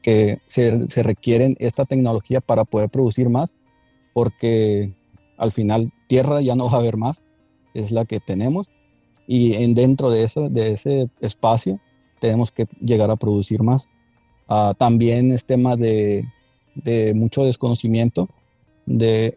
que 0.02 0.40
se, 0.46 0.88
se 0.88 1.02
requieren 1.02 1.56
esta 1.58 1.84
tecnología 1.84 2.40
para 2.40 2.64
poder 2.64 2.90
producir 2.90 3.28
más 3.28 3.54
porque 4.12 4.92
al 5.36 5.52
final 5.52 5.92
tierra 6.06 6.40
ya 6.40 6.54
no 6.54 6.70
va 6.70 6.74
a 6.74 6.80
haber 6.80 6.96
más, 6.96 7.20
es 7.74 7.90
la 7.92 8.04
que 8.04 8.20
tenemos 8.20 8.70
y 9.26 9.54
en, 9.54 9.74
dentro 9.74 10.10
de, 10.10 10.30
de 10.50 10.72
ese 10.72 11.10
espacio 11.20 11.80
tenemos 12.20 12.50
que 12.50 12.66
llegar 12.80 13.10
a 13.10 13.16
producir 13.16 13.62
más. 13.62 13.88
Ah, 14.48 14.74
también 14.78 15.32
es 15.32 15.44
tema 15.44 15.76
de, 15.76 16.24
mucho 17.14 17.44
desconocimiento 17.44 18.28
de, 18.86 19.36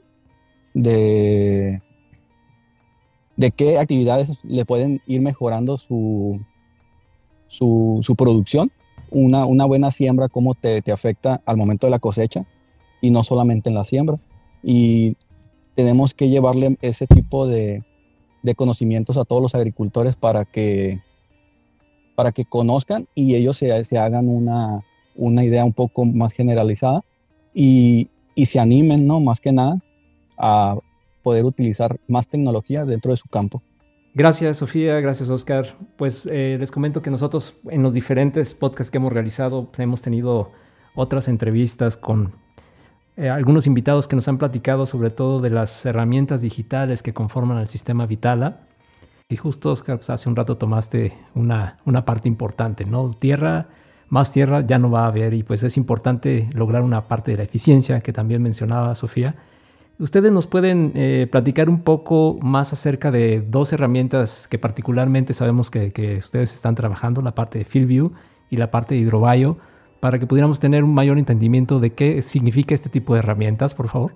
de, 0.73 1.18
qué 3.51 3.77
actividades 3.77 4.29
le 4.43 4.65
pueden 4.65 5.01
ir 5.07 5.21
mejorando 5.21 5.77
su, 5.77 6.39
su, 7.47 8.15
producción. 8.17 8.71
Una, 9.11 9.45
una, 9.45 9.65
buena 9.65 9.91
siembra, 9.91 10.27
cómo 10.27 10.53
te, 10.53 10.81
te 10.81 10.91
afecta 10.91 11.41
al 11.45 11.57
momento 11.57 11.87
de 11.87 11.91
la 11.91 11.99
cosecha 11.99 12.45
y 13.01 13.11
no 13.11 13.23
solamente 13.23 13.69
en 13.69 13.75
la 13.75 13.83
siembra 13.83 14.19
y 14.63 15.15
tenemos 15.75 16.13
que 16.13 16.29
llevarle 16.29 16.77
ese 16.81 17.07
tipo 17.07 17.47
de, 17.47 17.83
conocimientos 18.55 19.17
a 19.17 19.25
todos 19.25 19.41
los 19.41 19.55
agricultores 19.55 20.15
para 20.15 20.43
que, 20.45 21.01
para 22.15 22.31
que 22.31 22.45
conozcan 22.45 23.07
y 23.15 23.35
ellos 23.35 23.57
se, 23.57 23.83
se 23.83 23.97
hagan 23.97 24.27
una, 24.27 24.83
idea 25.43 25.63
un 25.63 25.73
poco 25.73 26.05
más 26.05 26.33
generalizada 26.33 27.03
y, 27.53 28.09
se 28.45 28.59
animen, 28.59 29.05
¿no? 29.05 29.19
Más 29.19 29.41
que 29.41 29.51
nada, 29.51 29.81
a 30.37 30.77
poder 31.23 31.45
utilizar 31.45 31.99
más 32.07 32.27
tecnología 32.27 32.85
dentro 32.85 33.11
de 33.11 33.17
su 33.17 33.27
campo. 33.27 33.61
Gracias, 34.13 34.57
Sofía. 34.57 34.99
Gracias, 34.99 35.29
Oscar. 35.29 35.77
Pues 35.95 36.25
eh, 36.25 36.57
les 36.59 36.71
comento 36.71 37.01
que 37.01 37.11
nosotros 37.11 37.55
en 37.69 37.83
los 37.83 37.93
diferentes 37.93 38.53
podcasts 38.53 38.89
que 38.91 38.97
hemos 38.97 39.13
realizado 39.13 39.65
pues, 39.65 39.79
hemos 39.79 40.01
tenido 40.01 40.51
otras 40.95 41.27
entrevistas 41.27 41.95
con 41.95 42.33
eh, 43.17 43.29
algunos 43.29 43.67
invitados 43.67 44.07
que 44.07 44.15
nos 44.15 44.27
han 44.27 44.37
platicado 44.37 44.85
sobre 44.85 45.09
todo 45.09 45.41
de 45.41 45.49
las 45.49 45.85
herramientas 45.85 46.41
digitales 46.41 47.03
que 47.03 47.13
conforman 47.13 47.59
el 47.59 47.67
sistema 47.67 48.05
Vitala. 48.05 48.61
Y 49.29 49.35
justo, 49.35 49.71
Oscar, 49.71 49.97
pues, 49.97 50.09
hace 50.09 50.27
un 50.27 50.35
rato 50.35 50.57
tomaste 50.57 51.13
una, 51.35 51.77
una 51.85 52.03
parte 52.03 52.27
importante, 52.27 52.85
¿no? 52.85 53.11
Tierra, 53.11 53.67
más 54.09 54.31
tierra 54.31 54.65
ya 54.65 54.79
no 54.79 54.89
va 54.89 55.03
a 55.03 55.07
haber 55.07 55.35
y 55.35 55.43
pues 55.43 55.61
es 55.61 55.77
importante 55.77 56.49
lograr 56.53 56.81
una 56.81 57.07
parte 57.07 57.31
de 57.31 57.37
la 57.37 57.43
eficiencia 57.43 58.01
que 58.01 58.11
también 58.11 58.41
mencionaba 58.41 58.95
Sofía. 58.95 59.35
Ustedes 59.99 60.31
nos 60.31 60.47
pueden 60.47 60.93
eh, 60.95 61.27
platicar 61.29 61.67
un 61.67 61.81
poco 61.81 62.39
más 62.41 62.71
acerca 62.71 63.11
de 63.11 63.41
dos 63.41 63.73
herramientas 63.73 64.47
que 64.47 64.57
particularmente 64.57 65.33
sabemos 65.33 65.69
que, 65.69 65.91
ustedes 66.17 66.53
están 66.53 66.73
trabajando, 66.73 67.21
la 67.21 67.35
parte 67.35 67.59
de 67.59 67.65
FieldView 67.65 68.13
y 68.49 68.55
la 68.55 68.71
parte 68.71 68.95
de 68.95 69.01
Hidrobio 69.01 69.57
para 69.99 70.17
que 70.17 70.25
pudiéramos 70.25 70.61
tener 70.61 70.85
un 70.85 70.93
mayor 70.93 71.17
entendimiento 71.17 71.81
de 71.81 71.91
qué 71.91 72.21
significa 72.21 72.73
este 72.73 72.87
tipo 72.87 73.13
de 73.13 73.19
herramientas, 73.19 73.75
por 73.75 73.89
favor? 73.89 74.15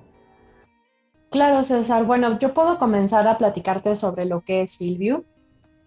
Claro, 1.32 1.62
César. 1.64 2.06
Bueno, 2.06 2.40
yo 2.40 2.54
puedo 2.54 2.78
comenzar 2.80 3.28
a 3.28 3.38
platicarte 3.38 3.98
sobre 3.98 4.24
lo 4.24 4.40
que 4.40 4.62
es 4.62 4.78
FieldView. 4.78 5.26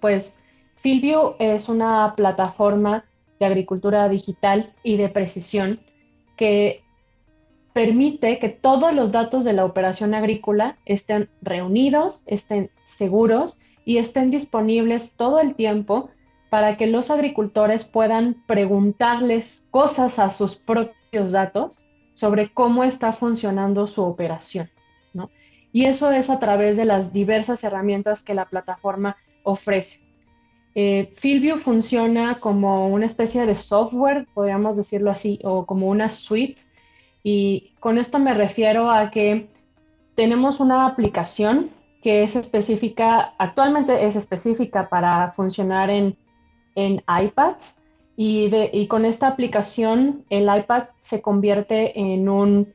Pues 0.00 0.40
FieldView 0.82 1.36
es 1.38 1.70
una 1.70 2.12
plataforma 2.14 3.06
de 3.40 3.46
agricultura 3.46 4.10
digital 4.10 4.74
y 4.82 4.98
de 4.98 5.08
precisión 5.08 5.80
que 6.36 6.82
permite 7.76 8.38
que 8.38 8.48
todos 8.48 8.94
los 8.94 9.12
datos 9.12 9.44
de 9.44 9.52
la 9.52 9.66
operación 9.66 10.14
agrícola 10.14 10.78
estén 10.86 11.28
reunidos, 11.42 12.22
estén 12.24 12.70
seguros 12.84 13.58
y 13.84 13.98
estén 13.98 14.30
disponibles 14.30 15.14
todo 15.16 15.40
el 15.40 15.54
tiempo 15.54 16.08
para 16.48 16.78
que 16.78 16.86
los 16.86 17.10
agricultores 17.10 17.84
puedan 17.84 18.42
preguntarles 18.46 19.68
cosas 19.70 20.18
a 20.18 20.32
sus 20.32 20.56
propios 20.56 21.32
datos 21.32 21.86
sobre 22.14 22.50
cómo 22.50 22.82
está 22.82 23.12
funcionando 23.12 23.86
su 23.86 24.02
operación. 24.04 24.70
¿no? 25.12 25.28
Y 25.70 25.84
eso 25.84 26.10
es 26.12 26.30
a 26.30 26.40
través 26.40 26.78
de 26.78 26.86
las 26.86 27.12
diversas 27.12 27.62
herramientas 27.62 28.22
que 28.22 28.32
la 28.32 28.46
plataforma 28.46 29.18
ofrece. 29.42 30.00
Eh, 30.74 31.12
funciona 31.58 32.40
como 32.40 32.88
una 32.88 33.04
especie 33.04 33.44
de 33.44 33.54
software, 33.54 34.26
podríamos 34.32 34.78
decirlo 34.78 35.10
así, 35.10 35.40
o 35.44 35.66
como 35.66 35.88
una 35.88 36.08
suite. 36.08 36.62
Y 37.28 37.72
con 37.80 37.98
esto 37.98 38.20
me 38.20 38.34
refiero 38.34 38.88
a 38.88 39.10
que 39.10 39.48
tenemos 40.14 40.60
una 40.60 40.86
aplicación 40.86 41.70
que 42.00 42.22
es 42.22 42.36
específica, 42.36 43.34
actualmente 43.36 44.06
es 44.06 44.14
específica 44.14 44.88
para 44.88 45.32
funcionar 45.32 45.90
en 45.90 46.16
en 46.76 47.02
iPads. 47.08 47.82
Y, 48.18 48.86
con 48.86 49.04
esta 49.04 49.26
aplicación 49.26 50.24
el 50.30 50.44
iPad 50.44 50.84
se 51.00 51.20
convierte 51.20 51.98
en 51.98 52.28
un 52.28 52.72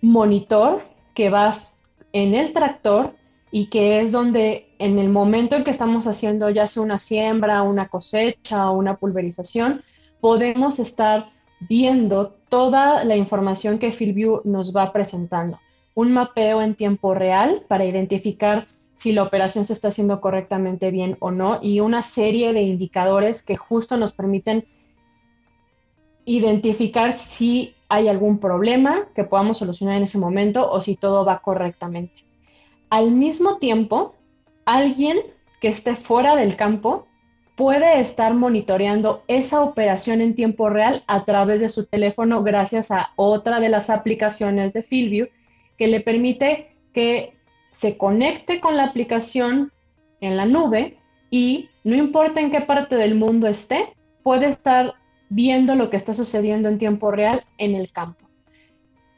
monitor 0.00 0.84
que 1.14 1.28
vas 1.28 1.74
en 2.12 2.34
el 2.34 2.52
tractor 2.52 3.14
y 3.50 3.66
que 3.66 4.00
es 4.00 4.12
donde 4.12 4.68
en 4.78 4.98
el 4.98 5.08
momento 5.08 5.56
en 5.56 5.64
que 5.64 5.72
estamos 5.72 6.06
haciendo 6.06 6.50
ya 6.50 6.68
sea 6.68 6.82
una 6.82 7.00
siembra, 7.00 7.62
una 7.62 7.88
cosecha 7.88 8.70
o 8.70 8.78
una 8.78 8.96
pulverización, 8.96 9.82
podemos 10.20 10.78
estar 10.78 11.30
viendo 11.60 12.28
toda 12.48 13.04
la 13.04 13.16
información 13.16 13.78
que 13.78 13.92
FieldView 13.92 14.42
nos 14.44 14.74
va 14.74 14.92
presentando. 14.92 15.58
Un 15.94 16.12
mapeo 16.12 16.60
en 16.60 16.74
tiempo 16.74 17.14
real 17.14 17.64
para 17.68 17.84
identificar 17.84 18.68
si 18.94 19.12
la 19.12 19.22
operación 19.22 19.64
se 19.64 19.72
está 19.72 19.88
haciendo 19.88 20.20
correctamente 20.20 20.90
bien 20.90 21.16
o 21.20 21.30
no 21.30 21.58
y 21.62 21.80
una 21.80 22.02
serie 22.02 22.52
de 22.52 22.62
indicadores 22.62 23.42
que 23.42 23.56
justo 23.56 23.96
nos 23.96 24.12
permiten 24.12 24.66
identificar 26.24 27.12
si 27.12 27.74
hay 27.88 28.08
algún 28.08 28.38
problema 28.38 29.06
que 29.14 29.24
podamos 29.24 29.58
solucionar 29.58 29.96
en 29.96 30.02
ese 30.02 30.18
momento 30.18 30.70
o 30.70 30.80
si 30.80 30.96
todo 30.96 31.24
va 31.24 31.40
correctamente. 31.40 32.24
Al 32.90 33.10
mismo 33.12 33.58
tiempo, 33.58 34.14
alguien 34.64 35.18
que 35.60 35.68
esté 35.68 35.94
fuera 35.94 36.34
del 36.34 36.56
campo 36.56 37.05
puede 37.56 38.00
estar 38.00 38.34
monitoreando 38.34 39.24
esa 39.28 39.62
operación 39.62 40.20
en 40.20 40.34
tiempo 40.34 40.68
real 40.68 41.02
a 41.06 41.24
través 41.24 41.60
de 41.62 41.70
su 41.70 41.86
teléfono 41.86 42.42
gracias 42.42 42.90
a 42.90 43.10
otra 43.16 43.60
de 43.60 43.70
las 43.70 43.88
aplicaciones 43.88 44.74
de 44.74 44.82
FieldView 44.82 45.28
que 45.78 45.88
le 45.88 46.00
permite 46.00 46.76
que 46.92 47.34
se 47.70 47.96
conecte 47.96 48.60
con 48.60 48.76
la 48.76 48.84
aplicación 48.84 49.72
en 50.20 50.36
la 50.36 50.46
nube 50.46 50.98
y 51.30 51.70
no 51.82 51.96
importa 51.96 52.40
en 52.40 52.50
qué 52.50 52.60
parte 52.60 52.96
del 52.96 53.14
mundo 53.14 53.48
esté, 53.48 53.94
puede 54.22 54.48
estar 54.48 54.94
viendo 55.28 55.74
lo 55.74 55.90
que 55.90 55.96
está 55.96 56.14
sucediendo 56.14 56.68
en 56.68 56.78
tiempo 56.78 57.10
real 57.10 57.44
en 57.58 57.74
el 57.74 57.90
campo. 57.92 58.26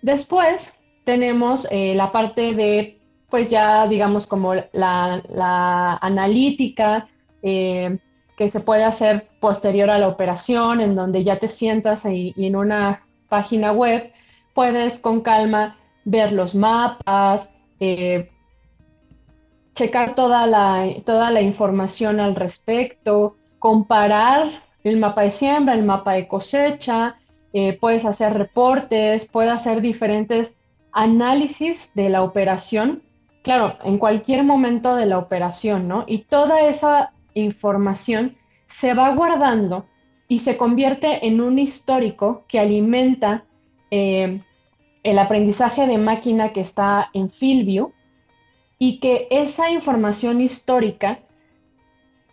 Después 0.02 0.78
tenemos 1.04 1.66
eh, 1.71 1.95
la 1.95 2.12
parte 2.12 2.54
de, 2.54 3.00
pues 3.28 3.50
ya 3.50 3.87
digamos 3.88 4.26
como 4.26 4.54
la, 4.73 5.99
analítica 6.00 7.09
eh, 7.42 7.99
que 8.38 8.49
se 8.49 8.61
puede 8.61 8.85
hacer 8.85 9.26
posterior 9.40 9.90
a 9.90 9.99
la 9.99 10.07
operación, 10.07 10.80
en 10.80 10.95
donde 10.95 11.25
ya 11.25 11.40
te 11.40 11.49
sientas 11.49 12.07
y 12.07 12.33
en 12.37 12.54
una 12.54 13.02
página 13.28 13.73
web 13.73 14.12
puedes 14.54 15.00
con 15.00 15.21
calma 15.21 15.76
ver 16.04 16.33
los 16.33 16.54
mapas, 16.54 17.50
eh, 17.80 18.30
checar 19.75 20.14
toda 20.14 20.47
la, 20.47 20.87
toda 21.04 21.33
la 21.33 21.42
información 21.42 22.21
al 22.21 22.37
respecto, 22.37 23.37
comparar 23.59 24.49
el 24.85 24.99
mapa 24.99 25.23
de 25.23 25.33
siembra, 25.33 25.75
el 25.75 25.85
mapa 25.85 26.12
de 26.12 26.28
cosecha, 26.28 27.16
eh, 27.52 27.76
puedes 27.78 28.04
hacer 28.04 28.35
reportes, 28.35 29.26
puedes 29.26 29.52
hacer 29.52 29.80
diferentes 29.80 30.61
análisis 30.92 31.92
de 31.95 32.09
la 32.09 32.23
operación 32.23 33.02
claro, 33.42 33.78
en 33.83 33.97
cualquier 33.97 34.45
momento 34.45 34.95
de 34.95 35.07
la 35.07 35.16
operación, 35.16 35.88
¿no? 35.88 36.04
Y 36.07 36.25
toda 36.25 36.62
esa 36.62 37.12
información 37.40 38.37
se 38.66 38.95
va 38.95 39.14
guardando 39.14 39.87
y 40.28 40.40
se 40.40 40.57
convierte 40.57 41.26
en 41.26 41.40
un 41.40 41.59
histórico 41.59 42.45
que 42.49 42.61
alimenta 42.61 43.45
eh, 43.90 44.42
el 45.02 45.18
aprendizaje 45.18 45.87
de 45.87 45.99
máquina 45.99 46.52
que 46.52 46.61
está 46.61 47.11
en 47.14 47.30
FieldView 47.30 47.92
y 48.78 49.00
que 49.00 49.26
esa 49.30 49.71
información 49.71 50.40
histórica 50.40 51.21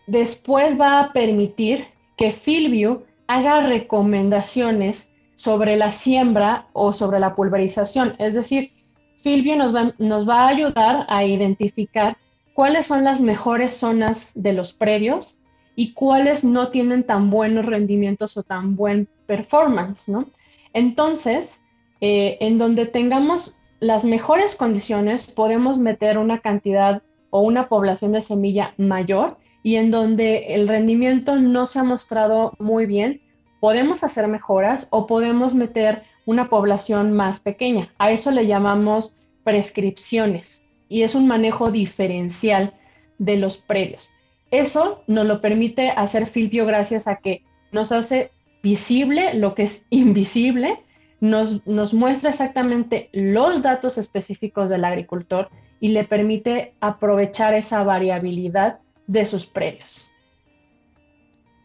después 0.08 0.80
va 0.80 1.00
a 1.00 1.14
permitir 1.14 1.86
que 2.18 2.32
FieldView 2.32 3.04
haga 3.28 3.62
recomendaciones 3.62 5.14
sobre 5.36 5.76
la 5.78 5.92
siembra 5.92 6.68
o 6.74 6.94
sobre 6.94 7.20
la 7.20 7.36
pulverización. 7.36 8.16
Es 8.20 8.36
decir, 8.36 8.72
FieldView 9.18 9.58
nos 9.58 9.76
va, 9.76 9.94
nos 9.98 10.28
va 10.28 10.44
a 10.44 10.50
ayudar 10.50 11.06
a 11.10 11.26
identificar 11.26 12.18
cuáles 12.56 12.88
son 12.88 13.04
las 13.04 13.20
mejores 13.20 13.74
zonas 13.74 14.32
de 14.34 14.54
los 14.54 14.72
predios 14.72 15.38
y 15.76 15.92
cuáles 15.92 16.46
no 16.46 16.70
tienen 16.70 17.04
tan 17.04 17.30
buenos 17.30 17.66
rendimientos 17.66 18.38
o 18.38 18.44
tan 18.44 18.78
buen 18.78 19.10
performance, 19.28 20.08
¿no? 20.08 20.30
Entonces, 20.72 21.66
eh, 22.00 22.38
en 22.40 22.58
donde 22.58 22.86
tengamos 22.86 23.58
las 23.82 24.06
mejores 24.06 24.56
condiciones, 24.56 25.30
podemos 25.34 25.80
meter 25.80 26.18
una 26.18 26.40
cantidad 26.40 27.04
o 27.30 27.42
una 27.42 27.68
población 27.68 28.14
de 28.14 28.22
semilla 28.22 28.74
mayor 28.78 29.38
y 29.62 29.76
en 29.76 29.92
donde 29.92 30.56
el 30.56 30.70
rendimiento 30.70 31.36
no 31.36 31.68
se 31.68 31.80
ha 31.80 31.84
mostrado 31.84 32.54
muy 32.58 32.86
bien, 32.86 33.20
podemos 33.60 34.02
hacer 34.06 34.30
mejoras 34.30 34.88
o 34.92 35.08
podemos 35.08 35.56
meter 35.56 36.04
una 36.26 36.50
población 36.50 37.12
más 37.12 37.42
pequeña. 37.42 37.94
A 37.98 38.12
eso 38.12 38.32
le 38.32 38.48
llamamos 38.48 39.14
prescripciones 39.44 40.65
y 40.90 41.04
es 41.04 41.16
un 41.16 41.28
manejo 41.28 41.72
diferencial 41.72 42.74
de 43.18 43.38
los 43.38 43.58
predios. 43.58 44.12
Eso 44.52 45.04
nos 45.08 45.26
lo 45.26 45.42
permite 45.42 45.90
hacer 45.90 46.28
Filpio 46.28 46.66
gracias 46.66 47.08
a 47.08 47.18
que 47.18 47.44
nos 47.72 47.92
hace 47.92 48.32
visible 48.62 49.34
lo 49.34 49.56
que 49.56 49.64
es 49.64 49.88
invisible, 49.90 50.80
nos, 51.20 51.66
nos 51.66 51.94
muestra 51.94 52.30
exactamente 52.30 53.10
los 53.14 53.62
datos 53.62 53.98
específicos 53.98 54.70
del 54.70 54.86
agricultor 54.86 55.50
y 55.80 55.90
le 55.90 56.04
permite 56.04 56.74
aprovechar 56.80 57.54
esa 57.54 57.84
variabilidad 57.84 58.80
de 59.08 59.26
sus 59.26 59.46
predios. 59.46 60.10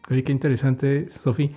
Qué 0.07 0.31
interesante, 0.31 1.09
Sofía. 1.09 1.49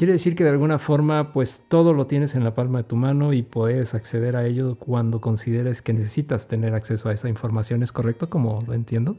Quiere 0.00 0.14
decir 0.14 0.34
que 0.34 0.44
de 0.44 0.48
alguna 0.48 0.78
forma, 0.78 1.30
pues 1.30 1.66
todo 1.68 1.92
lo 1.92 2.06
tienes 2.06 2.34
en 2.34 2.42
la 2.42 2.54
palma 2.54 2.78
de 2.78 2.84
tu 2.84 2.96
mano 2.96 3.34
y 3.34 3.42
puedes 3.42 3.92
acceder 3.92 4.34
a 4.34 4.46
ello 4.46 4.78
cuando 4.78 5.20
consideres 5.20 5.82
que 5.82 5.92
necesitas 5.92 6.48
tener 6.48 6.72
acceso 6.74 7.10
a 7.10 7.12
esa 7.12 7.28
información. 7.28 7.82
¿Es 7.82 7.92
correcto 7.92 8.30
como 8.30 8.60
lo 8.66 8.72
entiendo? 8.72 9.18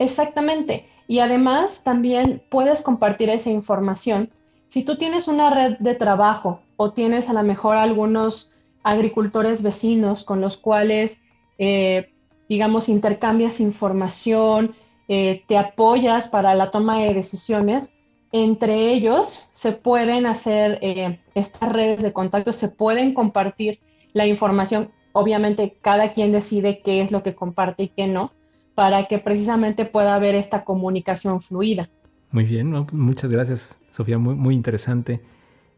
Exactamente. 0.00 0.88
Y 1.06 1.20
además 1.20 1.84
también 1.84 2.42
puedes 2.50 2.82
compartir 2.82 3.30
esa 3.30 3.50
información. 3.50 4.30
Si 4.66 4.82
tú 4.82 4.96
tienes 4.96 5.28
una 5.28 5.48
red 5.54 5.78
de 5.78 5.94
trabajo 5.94 6.60
o 6.76 6.90
tienes 6.90 7.30
a 7.30 7.32
lo 7.32 7.44
mejor 7.44 7.76
algunos 7.76 8.50
agricultores 8.82 9.62
vecinos 9.62 10.24
con 10.24 10.40
los 10.40 10.56
cuales, 10.56 11.22
eh, 11.58 12.10
digamos, 12.48 12.88
intercambias 12.88 13.60
información, 13.60 14.74
eh, 15.06 15.44
te 15.46 15.56
apoyas 15.56 16.26
para 16.26 16.56
la 16.56 16.72
toma 16.72 16.98
de 16.98 17.14
decisiones, 17.14 17.94
entre 18.32 18.92
ellos 18.92 19.48
se 19.52 19.72
pueden 19.72 20.26
hacer 20.26 20.78
eh, 20.82 21.18
estas 21.34 21.72
redes 21.72 22.02
de 22.02 22.12
contacto, 22.12 22.52
se 22.52 22.68
pueden 22.68 23.14
compartir 23.14 23.80
la 24.12 24.26
información. 24.26 24.90
Obviamente 25.12 25.76
cada 25.80 26.12
quien 26.12 26.32
decide 26.32 26.80
qué 26.84 27.02
es 27.02 27.10
lo 27.10 27.22
que 27.22 27.34
comparte 27.34 27.84
y 27.84 27.88
qué 27.88 28.06
no, 28.06 28.32
para 28.74 29.08
que 29.08 29.18
precisamente 29.18 29.84
pueda 29.84 30.14
haber 30.14 30.34
esta 30.34 30.64
comunicación 30.64 31.40
fluida. 31.40 31.90
Muy 32.30 32.44
bien, 32.44 32.86
muchas 32.92 33.30
gracias 33.30 33.80
Sofía, 33.90 34.18
muy, 34.18 34.34
muy 34.34 34.54
interesante. 34.54 35.20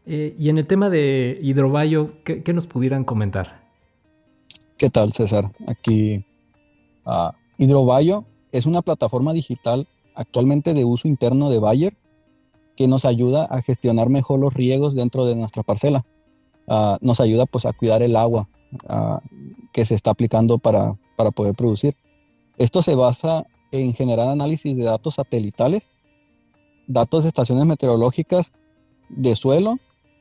Eh, 0.05 0.35
y 0.37 0.49
en 0.49 0.57
el 0.57 0.67
tema 0.67 0.89
de 0.89 1.39
hidrobayo, 1.41 2.23
¿qué, 2.23 2.53
nos 2.53 2.67
pudieran 2.67 3.03
comentar? 3.03 3.63
¿Qué 4.77 4.89
tal 4.89 5.13
César? 5.13 5.45
Aquí 5.67 6.25
uh, 7.05 7.31
Hidrobayo 7.57 8.25
es 8.51 8.65
una 8.65 8.81
plataforma 8.81 9.33
digital 9.33 9.87
actualmente 10.13 10.73
de 10.73 10.83
uso 10.83 11.07
interno 11.07 11.49
de 11.49 11.59
Bayer 11.59 11.93
que 12.75 12.87
nos 12.87 13.05
ayuda 13.05 13.45
a 13.45 13.61
gestionar 13.61 14.09
mejor 14.09 14.39
los 14.39 14.53
riegos 14.53 14.95
dentro 14.95 15.25
de 15.25 15.35
nuestra 15.35 15.63
parcela. 15.63 16.05
Ah, 16.67 16.97
nos 17.01 17.19
ayuda 17.19 17.45
pues 17.45 17.65
a 17.65 17.73
cuidar 17.73 18.01
el 18.01 18.15
agua 18.15 18.47
ah, 18.87 19.21
que 19.71 19.85
se 19.85 19.95
está 19.95 20.11
aplicando 20.11 20.57
para, 20.57 20.95
para 21.15 21.31
poder 21.31 21.53
producir. 21.55 21.95
Esto 22.57 22.81
se 22.81 22.95
basa 22.95 23.45
en 23.71 23.93
generar 23.93 24.29
análisis 24.29 24.75
de 24.75 24.83
datos 24.83 25.15
satelitales, 25.15 25.87
datos 26.87 27.23
de 27.23 27.29
estaciones 27.29 27.65
meteorológicas 27.65 28.53
de 29.09 29.35
suelo 29.35 29.77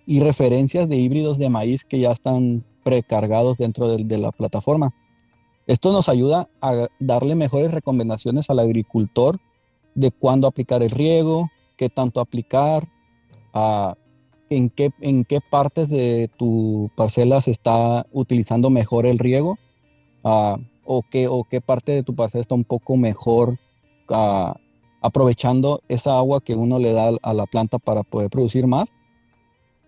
y 0.07 0.21
referencias 0.21 0.89
de 0.89 0.97
híbridos 0.97 1.39
de 1.39 1.49
maíz 1.49 1.85
que 1.85 2.01
ya 2.01 2.11
están 2.13 2.65
precargados 2.83 3.59
dentro 3.59 3.89
de, 3.89 4.05
de 4.05 4.19
la 4.19 4.33
plataforma. 4.33 4.95
Esto 5.67 5.93
nos 5.93 6.09
ayuda 6.09 6.49
a 6.61 6.89
darle 6.99 7.35
mejores 7.37 7.71
recomendaciones 7.71 8.51
al 8.51 8.59
agricultor 8.59 9.39
de 9.95 10.11
cuándo 10.11 10.49
aplicar 10.49 10.83
el 10.83 10.91
riego, 10.91 11.51
tanto 11.89 12.21
aplicar, 12.21 12.89
en, 14.51 14.71
qué, 14.71 14.91
en 15.01 15.25
qué 15.25 15.41
partes 15.41 15.89
de 15.89 16.31
tu 16.37 16.91
parcela 16.97 17.41
se 17.41 17.51
está 17.51 18.07
utilizando 18.13 18.71
mejor 18.71 19.07
el 19.07 19.19
riego 19.19 19.59
o, 20.23 21.03
qué, 21.11 21.29
o 21.29 21.45
qué 21.45 21.61
parte 21.61 21.93
de 21.93 22.03
tu 22.03 22.15
parcela 22.15 22.43
está 22.43 22.55
un 22.55 22.65
poco 22.65 22.97
mejor 22.97 23.59
aprovechando 25.01 25.83
esa 25.89 26.17
agua 26.17 26.41
que 26.41 26.55
uno 26.55 26.79
le 26.79 26.93
da 26.93 27.11
a 27.23 27.35
la 27.35 27.47
planta 27.47 27.79
para 27.79 28.03
poder 28.03 28.31
producir 28.31 28.67
más. 28.67 28.93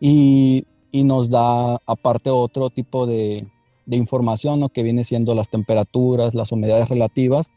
Y, 0.01 0.67
nos 0.93 1.29
da 1.29 1.81
aparte 1.87 2.31
otro 2.31 2.71
tipo 2.71 3.07
de, 3.07 3.47
información 3.87 4.69
que 4.69 4.83
viene 4.83 5.03
siendo 5.03 5.35
las 5.35 5.49
temperaturas, 5.49 6.35
las 6.35 6.53
humedades 6.53 6.89
relativas 6.89 7.51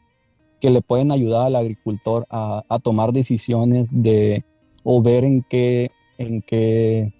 que 0.60 0.70
le 0.70 0.82
pueden 0.82 1.12
ayudar 1.12 1.46
al 1.46 1.56
agricultor 1.56 2.26
a, 2.30 2.62
tomar 2.82 3.12
decisiones 3.12 3.88
de 3.90 4.44
o 4.82 5.02
ver 5.02 5.24
en 5.24 5.42
qué, 5.42 5.90
en 6.18 6.42
qué, 6.42 7.12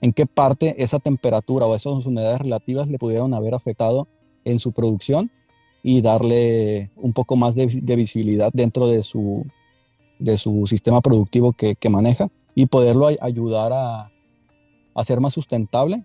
en 0.00 0.12
qué 0.12 0.26
parte 0.26 0.82
esa 0.82 0.98
temperatura 0.98 1.66
o 1.66 1.74
esas 1.74 2.06
humedades 2.06 2.40
relativas 2.40 2.88
le 2.88 2.98
pudieron 2.98 3.34
haber 3.34 3.54
afectado 3.54 4.08
en 4.44 4.58
su 4.58 4.72
producción 4.72 5.30
y 5.82 6.00
darle 6.00 6.90
un 6.96 7.12
poco 7.12 7.36
más 7.36 7.54
de, 7.54 7.66
visibilidad 7.66 8.50
dentro 8.52 8.88
de 8.88 9.02
su, 9.02 9.46
de 10.18 10.36
su 10.36 10.66
sistema 10.66 11.00
productivo 11.00 11.52
que, 11.52 11.76
maneja 11.88 12.28
y 12.54 12.66
poderlo 12.66 13.08
ayudar 13.20 13.72
a, 13.72 14.10
a, 14.94 15.04
ser 15.04 15.20
más 15.20 15.34
sustentable 15.34 16.04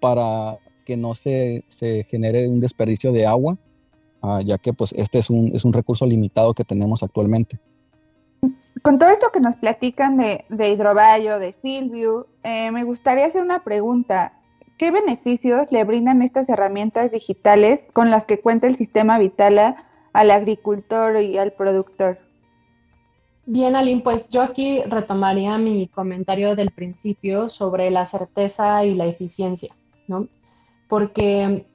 para 0.00 0.58
que 0.84 0.96
no 0.96 1.14
se, 1.14 1.64
se 1.68 2.04
genere 2.04 2.48
un 2.48 2.58
desperdicio 2.58 3.12
de 3.12 3.26
agua 3.26 3.56
Ah, 4.22 4.40
ya 4.44 4.56
que 4.56 4.72
pues 4.72 4.92
este 4.96 5.18
es 5.18 5.30
un, 5.30 5.50
es 5.52 5.64
un 5.64 5.72
recurso 5.72 6.06
limitado 6.06 6.54
que 6.54 6.64
tenemos 6.64 7.02
actualmente. 7.02 7.58
Con 8.82 8.98
todo 8.98 9.10
esto 9.10 9.30
que 9.32 9.40
nos 9.40 9.56
platican 9.56 10.16
de, 10.16 10.44
de 10.48 10.70
Hidrobayo, 10.70 11.38
de 11.38 11.52
Fieldview, 11.52 12.26
eh, 12.44 12.70
me 12.70 12.84
gustaría 12.84 13.26
hacer 13.26 13.42
una 13.42 13.64
pregunta. 13.64 14.32
¿Qué 14.78 14.90
beneficios 14.90 15.70
le 15.70 15.84
brindan 15.84 16.22
estas 16.22 16.48
herramientas 16.48 17.12
digitales 17.12 17.84
con 17.92 18.10
las 18.10 18.26
que 18.26 18.40
cuenta 18.40 18.66
el 18.66 18.76
sistema 18.76 19.18
Vitala 19.18 19.76
al 20.12 20.30
agricultor 20.30 21.20
y 21.20 21.38
al 21.38 21.52
productor? 21.52 22.18
Bien, 23.44 23.74
Aline, 23.74 24.02
pues 24.02 24.28
yo 24.28 24.40
aquí 24.40 24.82
retomaría 24.82 25.58
mi 25.58 25.88
comentario 25.88 26.54
del 26.54 26.70
principio 26.70 27.48
sobre 27.48 27.90
la 27.90 28.06
certeza 28.06 28.84
y 28.84 28.94
la 28.94 29.06
eficiencia, 29.06 29.74
¿no? 30.06 30.28
Porque 30.88 31.66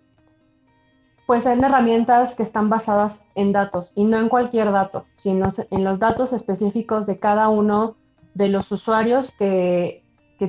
pues 1.27 1.43
son 1.43 1.61
herramientas 1.61 2.35
que 2.35 2.43
están 2.43 2.69
basadas 2.69 3.25
en 3.35 3.51
datos 3.51 3.91
y 3.95 4.05
no 4.05 4.17
en 4.17 4.29
cualquier 4.29 4.71
dato, 4.71 5.05
sino 5.13 5.49
en 5.71 5.83
los 5.83 5.99
datos 5.99 6.31
específicos 6.31 7.05
de 7.05 7.19
cada 7.19 7.49
uno 7.49 7.97
de 8.33 8.47
los 8.47 8.71
usuarios 8.71 9.33
que, 9.33 10.03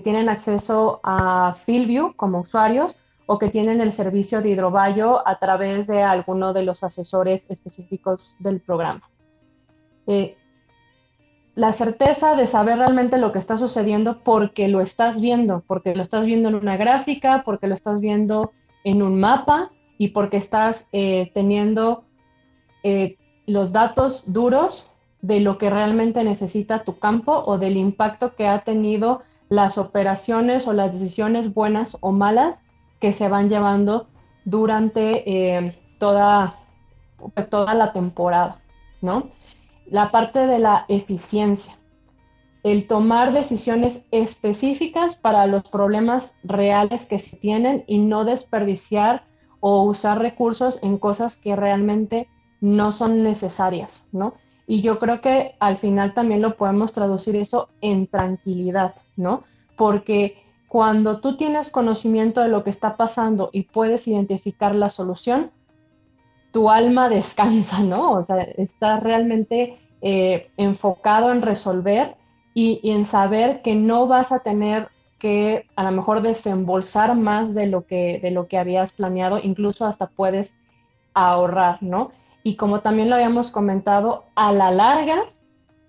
tienen 0.04 0.28
acceso 0.28 1.00
a 1.02 1.54
FieldView 1.54 2.14
como 2.14 2.40
usuarios 2.40 2.98
o 3.24 3.38
que 3.38 3.48
tienen 3.48 3.80
el 3.80 3.90
servicio 3.90 4.42
de 4.42 4.50
hidrobayo 4.50 5.26
a 5.26 5.38
través 5.38 5.86
de 5.86 6.02
alguno 6.02 6.52
de 6.52 6.62
los 6.62 6.84
asesores 6.84 7.50
específicos 7.50 8.36
del 8.38 8.60
programa. 8.60 9.08
Eh, 10.06 10.36
la 11.54 11.72
certeza 11.72 12.36
de 12.36 12.46
saber 12.46 12.76
realmente 12.76 13.16
lo 13.16 13.32
que 13.32 13.38
está 13.38 13.56
sucediendo 13.56 14.18
porque 14.22 14.68
lo 14.68 14.82
estás 14.82 15.22
viendo, 15.22 15.64
porque 15.66 15.96
lo 15.96 16.02
estás 16.02 16.26
viendo 16.26 16.50
en 16.50 16.56
una 16.56 16.76
gráfica, 16.76 17.42
porque 17.46 17.66
lo 17.66 17.74
estás 17.74 18.02
viendo 18.02 18.52
en 18.84 19.02
un 19.02 19.18
mapa 19.18 19.70
y 19.98 20.08
porque 20.08 20.36
estás 20.36 20.88
eh, 20.92 21.30
teniendo 21.34 22.04
eh, 22.82 23.16
los 23.46 23.72
datos 23.72 24.32
duros 24.32 24.88
de 25.20 25.40
lo 25.40 25.58
que 25.58 25.68
realmente 25.68 26.22
necesita 26.22 26.84
tu 26.84 26.98
campo 26.98 27.42
o 27.44 27.58
del 27.58 27.76
impacto 27.76 28.36
que 28.36 28.46
ha 28.46 28.60
tenido 28.60 29.22
las 29.48 29.76
operaciones 29.76 30.68
o 30.68 30.72
las 30.72 30.92
decisiones 30.92 31.52
buenas 31.52 31.98
o 32.00 32.12
malas 32.12 32.64
que 33.00 33.12
se 33.12 33.28
van 33.28 33.48
llevando 33.48 34.06
durante 34.44 35.56
eh, 35.58 35.78
toda, 35.98 36.56
pues, 37.34 37.50
toda 37.50 37.74
la 37.74 37.92
temporada, 37.92 38.60
¿no? 39.00 39.24
La 39.90 40.10
parte 40.10 40.46
de 40.46 40.58
la 40.58 40.84
eficiencia, 40.88 41.74
el 42.62 42.86
tomar 42.86 43.32
decisiones 43.32 44.06
específicas 44.10 45.16
para 45.16 45.46
los 45.46 45.62
problemas 45.68 46.38
reales 46.44 47.06
que 47.06 47.18
se 47.18 47.36
tienen 47.36 47.84
y 47.86 47.98
no 47.98 48.24
desperdiciar 48.24 49.24
o 49.60 49.82
usar 49.82 50.18
recursos 50.18 50.82
en 50.82 50.98
cosas 50.98 51.38
que 51.38 51.56
realmente 51.56 52.28
no 52.60 52.92
son 52.92 53.22
necesarias, 53.22 54.08
¿no? 54.12 54.34
Y 54.66 54.82
yo 54.82 54.98
creo 54.98 55.20
que 55.20 55.54
al 55.60 55.78
final 55.78 56.12
también 56.12 56.42
lo 56.42 56.56
podemos 56.56 56.92
traducir 56.92 57.36
eso 57.36 57.70
en 57.80 58.06
tranquilidad, 58.06 58.94
¿no? 59.16 59.44
Porque 59.76 60.42
cuando 60.68 61.20
tú 61.20 61.36
tienes 61.36 61.70
conocimiento 61.70 62.42
de 62.42 62.48
lo 62.48 62.62
que 62.62 62.70
está 62.70 62.96
pasando 62.96 63.48
y 63.52 63.62
puedes 63.62 64.06
identificar 64.06 64.74
la 64.74 64.90
solución, 64.90 65.50
tu 66.52 66.70
alma 66.70 67.08
descansa, 67.08 67.82
¿no? 67.82 68.12
O 68.12 68.22
sea, 68.22 68.42
estás 68.42 69.02
realmente 69.02 69.78
eh, 70.02 70.50
enfocado 70.56 71.32
en 71.32 71.42
resolver 71.42 72.16
y, 72.54 72.80
en 72.90 73.06
saber 73.06 73.62
que 73.62 73.74
no 73.74 74.06
vas 74.06 74.32
a 74.32 74.40
tener 74.40 74.88
que 75.18 75.66
a 75.76 75.82
lo 75.82 75.90
mejor 75.90 76.22
desembolsar 76.22 77.16
más 77.16 77.54
de 77.54 77.66
lo 77.66 77.86
que, 77.86 78.20
de 78.22 78.30
lo 78.30 78.46
que 78.46 78.58
habías 78.58 78.92
planeado, 78.92 79.38
incluso 79.42 79.86
hasta 79.86 80.06
puedes 80.06 80.56
ahorrar, 81.14 81.82
¿no? 81.82 82.12
Y 82.42 82.56
como 82.56 82.80
también 82.80 83.10
lo 83.10 83.16
habíamos 83.16 83.50
comentado, 83.50 84.24
a 84.36 84.52
la 84.52 84.70
larga, 84.70 85.24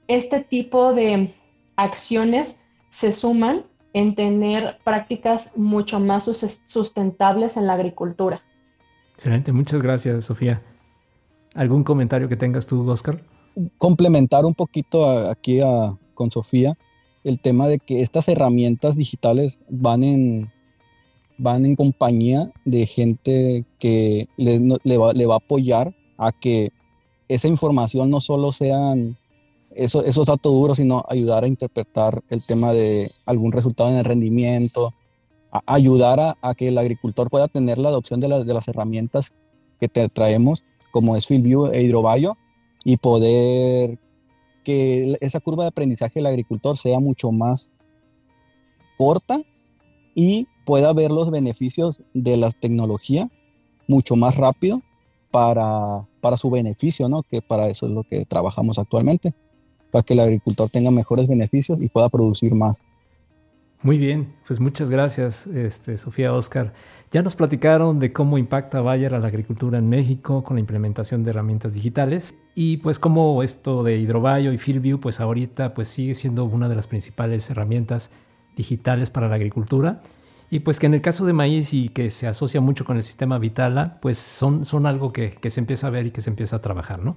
este 0.07 0.41
tipo 0.41 0.93
de 0.93 1.33
acciones 1.75 2.63
se 2.89 3.11
suman 3.13 3.63
en 3.93 4.15
tener 4.15 4.79
prácticas 4.83 5.55
mucho 5.55 5.99
más 5.99 6.25
sustentables 6.65 7.57
en 7.57 7.67
la 7.67 7.73
agricultura. 7.73 8.41
Excelente, 9.13 9.51
muchas 9.51 9.81
gracias, 9.81 10.25
Sofía. 10.25 10.61
¿Algún 11.53 11.83
comentario 11.83 12.27
que 12.27 12.35
tengas 12.35 12.67
tú, 12.67 12.89
Oscar? 12.89 13.21
Complementar 13.77 14.45
un 14.45 14.55
poquito 14.55 15.29
aquí 15.29 15.59
con 16.13 16.31
Sofía 16.31 16.77
el 17.23 17.39
tema 17.39 17.67
de 17.67 17.79
que 17.79 18.01
estas 18.01 18.27
herramientas 18.27 18.95
digitales 18.95 19.59
van 19.69 20.03
en, 20.03 20.51
van 21.37 21.65
en 21.65 21.75
compañía 21.75 22.51
de 22.65 22.85
gente 22.85 23.65
que 23.79 24.27
le, 24.37 24.59
le, 24.83 24.97
va, 24.97 25.33
a 25.33 25.37
apoyar 25.37 25.93
a 26.17 26.31
que 26.31 26.71
esa 27.27 27.47
información 27.47 28.09
no 28.09 28.21
solo 28.21 28.51
sean 28.51 29.17
eso, 29.75 30.03
esos 30.03 30.27
datos 30.27 30.51
duros, 30.51 30.77
sino 30.77 31.05
ayudar 31.09 31.43
a 31.43 31.47
interpretar 31.47 32.23
el 32.29 32.45
tema 32.45 32.73
de 32.73 33.11
algún 33.25 33.51
resultado 33.51 33.89
en 33.89 33.97
el 33.97 34.05
rendimiento, 34.05 34.93
ayudar 35.65 36.37
a, 36.41 36.55
que 36.55 36.69
el 36.69 36.77
agricultor 36.77 37.29
pueda 37.29 37.47
tener 37.47 37.77
la 37.77 37.89
adopción 37.89 38.19
de, 38.19 38.43
de 38.43 38.53
las 38.53 38.67
herramientas 38.67 39.33
que 39.79 39.87
te 39.87 40.07
traemos, 40.09 40.63
como 40.91 41.15
es 41.15 41.27
FieldView 41.27 41.67
e 41.67 41.83
HidroBio, 41.83 42.37
y 42.83 42.97
poder 42.97 43.99
que 44.69 45.17
esa 45.19 45.39
curva 45.39 45.63
de 45.63 45.69
aprendizaje 45.69 46.19
del 46.19 46.27
agricultor 46.27 46.77
sea 46.77 46.99
mucho 46.99 47.31
más 47.31 47.71
corta 48.99 49.41
y 50.13 50.47
pueda 50.63 50.93
ver 50.93 51.09
los 51.09 51.31
beneficios 51.31 52.03
de 52.13 52.37
la 52.37 52.51
tecnología 52.51 53.31
mucho 53.87 54.15
más 54.15 54.37
rápido 54.37 54.83
para, 55.31 56.05
para 56.21 56.37
su 56.37 56.51
beneficio, 56.51 57.09
¿no? 57.09 57.23
Que 57.23 57.41
para 57.41 57.67
eso 57.67 57.87
es 57.87 57.93
lo 57.93 58.03
que 58.03 58.25
trabajamos 58.25 58.77
actualmente 58.77 59.33
para 59.89 60.03
que 60.03 60.13
el 60.13 60.19
agricultor 60.19 60.69
tenga 60.69 60.91
mejores 60.91 61.27
beneficios 61.27 61.81
y 61.81 61.87
pueda 61.87 62.07
producir 62.09 62.53
más. 62.53 62.77
Muy 63.81 63.97
bien, 63.97 64.33
pues 64.45 64.59
muchas 64.59 64.89
gracias, 64.89 65.47
este, 65.47 65.97
Sofía 65.97 66.33
Oscar. 66.33 66.73
Ya 67.11 67.21
nos 67.21 67.35
platicaron 67.35 67.97
de 67.97 68.11
cómo 68.11 68.37
impacta 68.37 68.81
Bayer 68.81 69.15
a 69.15 69.19
la 69.19 69.27
agricultura 69.27 69.77
en 69.77 69.87
México 69.87 70.43
con 70.43 70.57
la 70.57 70.59
implementación 70.59 71.23
de 71.23 71.29
herramientas 71.29 71.73
digitales 71.73 72.35
y 72.55 72.77
pues 72.77 72.99
cómo 72.99 73.41
esto 73.41 73.83
de 73.83 73.97
Hidrobayo 73.97 74.51
y 74.51 74.57
FieldView 74.57 74.99
pues 74.99 75.21
ahorita 75.21 75.73
pues 75.73 75.87
sigue 75.87 76.13
siendo 76.13 76.43
una 76.43 76.67
de 76.67 76.75
las 76.75 76.87
principales 76.87 77.49
herramientas 77.49 78.11
digitales 78.57 79.09
para 79.09 79.29
la 79.29 79.35
agricultura 79.35 80.01
y 80.51 80.59
pues 80.59 80.77
que 80.77 80.87
en 80.87 80.95
el 80.95 81.01
caso 81.01 81.25
de 81.25 81.31
maíz 81.31 81.73
y 81.73 81.87
que 81.87 82.11
se 82.11 82.27
asocia 82.27 82.59
mucho 82.59 82.83
con 82.83 82.97
el 82.97 83.03
sistema 83.03 83.39
Vitala 83.39 83.97
pues 84.01 84.17
son, 84.17 84.65
son 84.65 84.85
algo 84.87 85.13
que, 85.13 85.31
que 85.31 85.49
se 85.49 85.61
empieza 85.61 85.87
a 85.87 85.89
ver 85.89 86.07
y 86.07 86.11
que 86.11 86.19
se 86.19 86.29
empieza 86.29 86.57
a 86.57 86.61
trabajar, 86.61 86.99
¿no? 86.99 87.15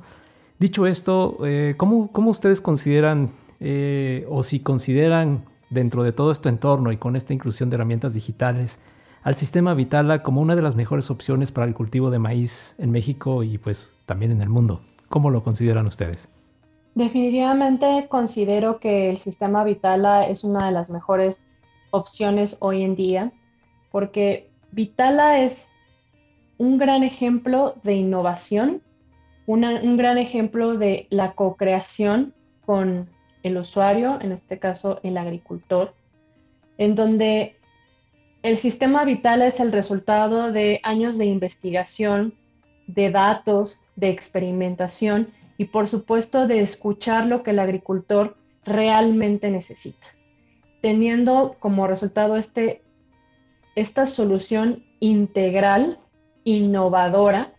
Dicho 0.61 0.87
esto, 0.87 1.39
eh, 1.45 1.75
¿cómo, 1.77 2.09
ustedes 2.15 2.61
consideran 2.61 3.33
eh, 3.59 4.25
o 4.31 4.45
si 4.45 4.61
consideran 4.61 5.45
dentro 5.73 6.03
de 6.03 6.13
todo 6.13 6.31
este 6.31 6.49
entorno 6.49 6.93
y 6.93 6.97
con 6.97 7.17
esta 7.17 7.33
inclusión 7.33 7.71
de 7.71 7.77
herramientas 7.77 8.15
digitales 8.15 8.81
al 9.23 9.37
sistema 9.37 9.75
Vitala 9.75 10.23
como 10.23 10.41
una 10.41 10.57
de 10.57 10.63
las 10.63 10.77
mejores 10.77 11.11
opciones 11.11 11.53
para 11.53 11.67
el 11.67 11.75
cultivo 11.75 12.11
de 12.11 12.19
maíz 12.19 12.75
en 12.79 12.91
México 12.91 13.43
y 13.43 13.59
pues 13.59 13.93
también 14.05 14.33
en 14.33 14.43
el 14.43 14.49
mundo? 14.49 14.81
¿Cómo 15.09 15.31
lo 15.31 15.43
consideran 15.43 15.87
ustedes? 15.87 16.29
Definitivamente 16.95 18.07
considero 18.09 18.79
que 18.79 19.11
el 19.11 19.19
sistema 19.19 19.65
Vitala 19.65 20.27
es 20.27 20.45
una 20.45 20.67
de 20.67 20.73
las 20.73 20.91
mejores 20.91 21.47
opciones 21.91 22.59
hoy 22.61 22.83
en 22.83 22.97
día 22.97 23.33
porque 23.91 24.51
Vitala 24.73 25.41
es 25.43 25.71
un 26.59 26.79
gran 26.79 27.03
ejemplo 27.03 27.75
de 27.83 27.95
innovación 27.95 28.83
un 29.47 29.97
gran 29.97 30.19
ejemplo 30.19 30.77
de 30.77 31.07
la 31.11 31.33
co-creación 31.33 32.35
con 32.65 33.11
el 33.43 33.57
usuario, 33.57 34.19
en 34.21 34.33
este 34.33 34.59
caso 34.59 35.01
el 35.03 35.17
agricultor, 35.19 35.95
en 36.79 36.95
donde 36.95 37.57
el 38.43 38.59
sistema 38.59 39.05
vital 39.05 39.43
es 39.43 39.61
el 39.61 39.73
resultado 39.73 40.51
de 40.53 40.81
años 40.83 41.19
de 41.19 41.27
investigación, 41.27 42.35
de 42.87 43.11
datos, 43.11 43.81
de 43.95 44.09
experimentación 44.09 45.29
y 45.59 45.67
por 45.67 45.89
supuesto 45.89 46.47
de 46.47 46.61
escuchar 46.61 47.27
lo 47.27 47.43
que 47.43 47.51
el 47.51 47.61
agricultor 47.61 48.37
realmente 48.65 49.51
necesita, 49.51 50.07
teniendo 50.81 51.57
como 51.61 51.87
resultado 51.87 52.37
este, 52.37 52.83
esta 53.77 54.07
solución 54.07 54.85
integral, 54.99 55.99
innovadora, 56.45 57.55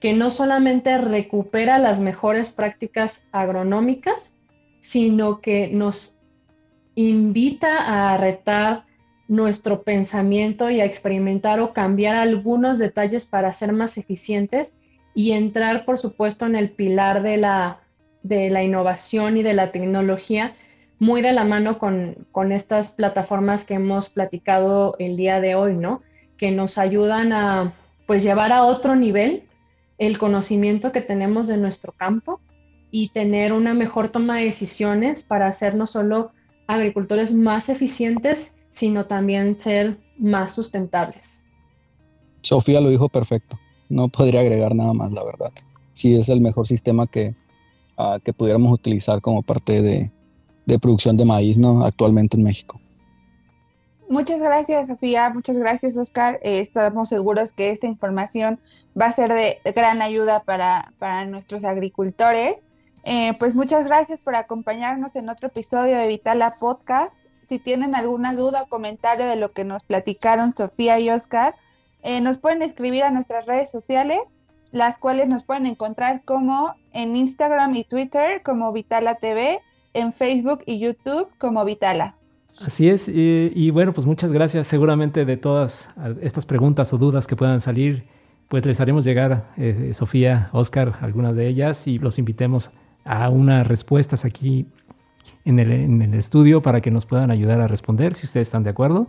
que 0.00 0.12
no 0.12 0.30
solamente 0.30 0.96
recupera 0.98 1.78
las 1.78 2.00
mejores 2.00 2.50
prácticas 2.50 3.26
agronómicas, 3.32 4.34
sino 4.80 5.40
que 5.40 5.68
nos 5.68 6.18
invita 6.94 8.12
a 8.12 8.16
retar 8.16 8.84
nuestro 9.28 9.82
pensamiento 9.82 10.70
y 10.70 10.80
a 10.80 10.86
experimentar 10.86 11.60
o 11.60 11.72
cambiar 11.72 12.16
algunos 12.16 12.78
detalles 12.78 13.26
para 13.26 13.52
ser 13.52 13.72
más 13.72 13.98
eficientes 13.98 14.80
y 15.14 15.32
entrar, 15.32 15.84
por 15.84 15.98
supuesto, 15.98 16.46
en 16.46 16.56
el 16.56 16.70
pilar 16.70 17.22
de 17.22 17.36
la, 17.36 17.80
de 18.22 18.50
la 18.50 18.62
innovación 18.62 19.36
y 19.36 19.42
de 19.42 19.52
la 19.52 19.70
tecnología, 19.70 20.54
muy 20.98 21.22
de 21.22 21.32
la 21.32 21.44
mano 21.44 21.78
con, 21.78 22.26
con 22.32 22.52
estas 22.52 22.92
plataformas 22.92 23.64
que 23.64 23.74
hemos 23.74 24.08
platicado 24.08 24.96
el 24.98 25.16
día 25.16 25.40
de 25.40 25.54
hoy, 25.54 25.74
¿no? 25.74 26.02
Que 26.36 26.50
nos 26.50 26.78
ayudan 26.78 27.32
a 27.32 27.74
pues 28.06 28.22
llevar 28.22 28.52
a 28.52 28.64
otro 28.64 28.96
nivel 28.96 29.44
el 29.98 30.18
conocimiento 30.18 30.90
que 30.92 31.02
tenemos 31.02 31.46
de 31.46 31.58
nuestro 31.58 31.92
campo 31.92 32.40
y 32.90 33.10
tener 33.10 33.52
una 33.52 33.74
mejor 33.74 34.08
toma 34.10 34.38
de 34.38 34.44
decisiones 34.44 35.24
para 35.24 35.52
ser 35.52 35.74
no 35.74 35.86
solo 35.86 36.32
agricultores 36.66 37.32
más 37.32 37.68
eficientes, 37.68 38.56
sino 38.70 39.06
también 39.06 39.58
ser 39.58 39.98
más 40.18 40.54
sustentables. 40.54 41.42
Sofía 42.42 42.80
lo 42.80 42.90
dijo 42.90 43.08
perfecto. 43.08 43.58
No 43.88 44.08
podría 44.08 44.40
agregar 44.40 44.74
nada 44.74 44.92
más, 44.92 45.12
la 45.12 45.24
verdad. 45.24 45.52
Sí 45.92 46.14
es 46.14 46.28
el 46.28 46.40
mejor 46.40 46.66
sistema 46.66 47.06
que, 47.06 47.34
uh, 47.98 48.20
que 48.22 48.32
pudiéramos 48.32 48.72
utilizar 48.72 49.20
como 49.20 49.42
parte 49.42 49.82
de, 49.82 50.10
de 50.66 50.78
producción 50.78 51.16
de 51.16 51.24
maíz 51.24 51.56
¿no? 51.56 51.84
actualmente 51.84 52.36
en 52.36 52.42
México. 52.42 52.78
Muchas 54.08 54.40
gracias, 54.40 54.88
Sofía. 54.88 55.28
Muchas 55.30 55.58
gracias, 55.58 55.98
Oscar. 55.98 56.40
Eh, 56.42 56.60
estamos 56.60 57.10
seguros 57.10 57.52
que 57.52 57.70
esta 57.70 57.86
información 57.86 58.58
va 58.98 59.06
a 59.06 59.12
ser 59.12 59.32
de, 59.32 59.58
gran 59.74 60.00
ayuda 60.00 60.42
para, 60.44 61.24
nuestros 61.26 61.64
agricultores. 61.64 62.56
Eh, 63.04 63.32
pues 63.38 63.54
muchas 63.54 63.86
gracias 63.86 64.20
por 64.20 64.34
acompañarnos 64.34 65.16
en 65.16 65.28
otro 65.28 65.48
episodio 65.48 65.96
de 65.96 66.06
Vitala 66.08 66.52
Podcast. 66.58 67.14
Si 67.48 67.58
tienen 67.58 67.94
alguna 67.94 68.34
duda 68.34 68.62
o 68.62 68.68
comentario 68.68 69.26
de 69.26 69.36
lo 69.36 69.52
que 69.52 69.64
nos 69.64 69.84
platicaron 69.84 70.54
Sofía 70.54 70.98
y 71.00 71.10
Oscar, 71.10 71.54
eh, 72.02 72.20
nos 72.20 72.38
pueden 72.38 72.62
escribir 72.62 73.04
a 73.04 73.10
nuestras 73.10 73.46
redes 73.46 73.70
sociales, 73.70 74.18
las 74.72 74.98
cuales 74.98 75.28
nos 75.28 75.44
pueden 75.44 75.66
encontrar 75.66 76.22
como 76.24 76.74
en 76.92 77.16
Instagram 77.16 77.74
y 77.74 77.84
Twitter 77.84 78.42
como 78.42 78.72
Vitala 78.72 79.14
TV, 79.14 79.60
en 79.94 80.12
Facebook 80.12 80.62
y 80.66 80.78
YouTube 80.78 81.28
como 81.38 81.64
Vitala. 81.64 82.14
Así 82.48 82.88
es, 82.88 83.08
y, 83.08 83.70
bueno, 83.70 83.92
pues 83.92 84.06
muchas 84.06 84.32
gracias. 84.32 84.66
Seguramente 84.66 85.26
de 85.26 85.36
todas 85.36 85.90
estas 86.22 86.46
preguntas 86.46 86.92
o 86.94 86.98
dudas 86.98 87.26
que 87.26 87.36
puedan 87.36 87.60
salir, 87.60 88.06
pues 88.48 88.64
les 88.64 88.80
haremos 88.80 89.04
llegar, 89.04 89.52
eh, 89.58 89.92
Sofía, 89.92 90.48
Oscar, 90.52 90.98
algunas 91.02 91.36
de 91.36 91.46
ellas 91.46 91.86
y 91.86 91.98
los 91.98 92.18
invitemos 92.18 92.70
a 93.08 93.30
unas 93.30 93.66
respuestas 93.66 94.26
aquí 94.26 94.66
en 95.46 95.58
el, 95.58 95.72
en 95.72 96.02
el, 96.02 96.14
estudio 96.14 96.60
para 96.60 96.82
que 96.82 96.90
nos 96.90 97.06
puedan 97.06 97.30
ayudar 97.30 97.58
a 97.60 97.66
responder, 97.66 98.14
si 98.14 98.26
ustedes 98.26 98.48
están 98.48 98.62
de 98.62 98.70
acuerdo. 98.70 99.06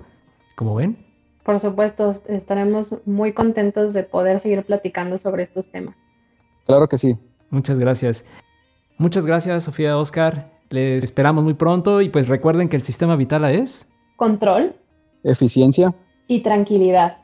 Como 0.55 0.75
ven, 0.75 0.97
Por 1.43 1.59
supuesto, 1.59 2.13
estaremos 2.27 2.99
muy 3.05 3.33
contentos 3.33 3.93
de 3.93 4.03
poder 4.03 4.39
seguir 4.39 4.65
platicando 4.65 5.17
sobre 5.17 5.43
estos 5.43 5.69
temas. 5.69 5.95
Claro 6.65 6.87
que 6.87 6.97
sí. 6.97 7.17
Muchas 7.49 7.77
gracias. 7.77 8.25
Muchas 8.97 9.25
gracias, 9.25 9.63
Sofía 9.63 9.97
Oscar. 9.97 10.49
Les 10.69 11.03
esperamos 11.03 11.43
muy 11.43 11.55
pronto 11.55 12.01
y 12.01 12.09
pues 12.09 12.27
recuerden 12.27 12.69
que 12.69 12.75
el 12.75 12.83
sistema 12.83 13.15
Vitala 13.15 13.51
es 13.51 13.89
control, 14.15 14.75
eficiencia 15.23 15.93
y 16.27 16.41
tranquilidad. 16.41 17.17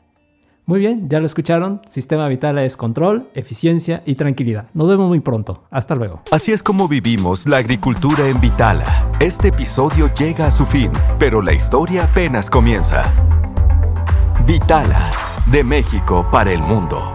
Muy 0.67 0.79
bien, 0.79 1.07
ya 1.09 1.19
lo 1.19 1.27
escucharon. 1.27 1.81
Sistema 1.87 2.27
Vitala 2.27 2.63
es 2.63 2.75
control, 2.75 3.29
eficiencia 3.35 4.01
y 4.05 4.15
tranquilidad. 4.15 4.67
Nos 4.73 4.87
vemos 4.87 5.07
muy 5.07 5.19
pronto. 5.19 5.63
Hasta 5.69 5.93
luego. 5.93 6.21
Así 6.31 6.51
es 6.51 6.63
como 6.63 6.87
vivimos 6.87 7.45
la 7.45 7.57
agricultura 7.57 8.27
en 8.27 8.41
Vitala. 8.41 9.07
Este 9.19 9.49
episodio 9.49 10.09
llega 10.17 10.47
a 10.47 10.51
su 10.51 10.65
fin, 10.65 10.91
pero 11.19 11.41
la 11.41 11.53
historia 11.53 12.05
apenas 12.05 12.49
comienza. 12.49 13.03
Vitala, 14.47 15.11
de 15.51 15.63
México 15.63 16.27
para 16.31 16.51
el 16.51 16.61
mundo. 16.61 17.14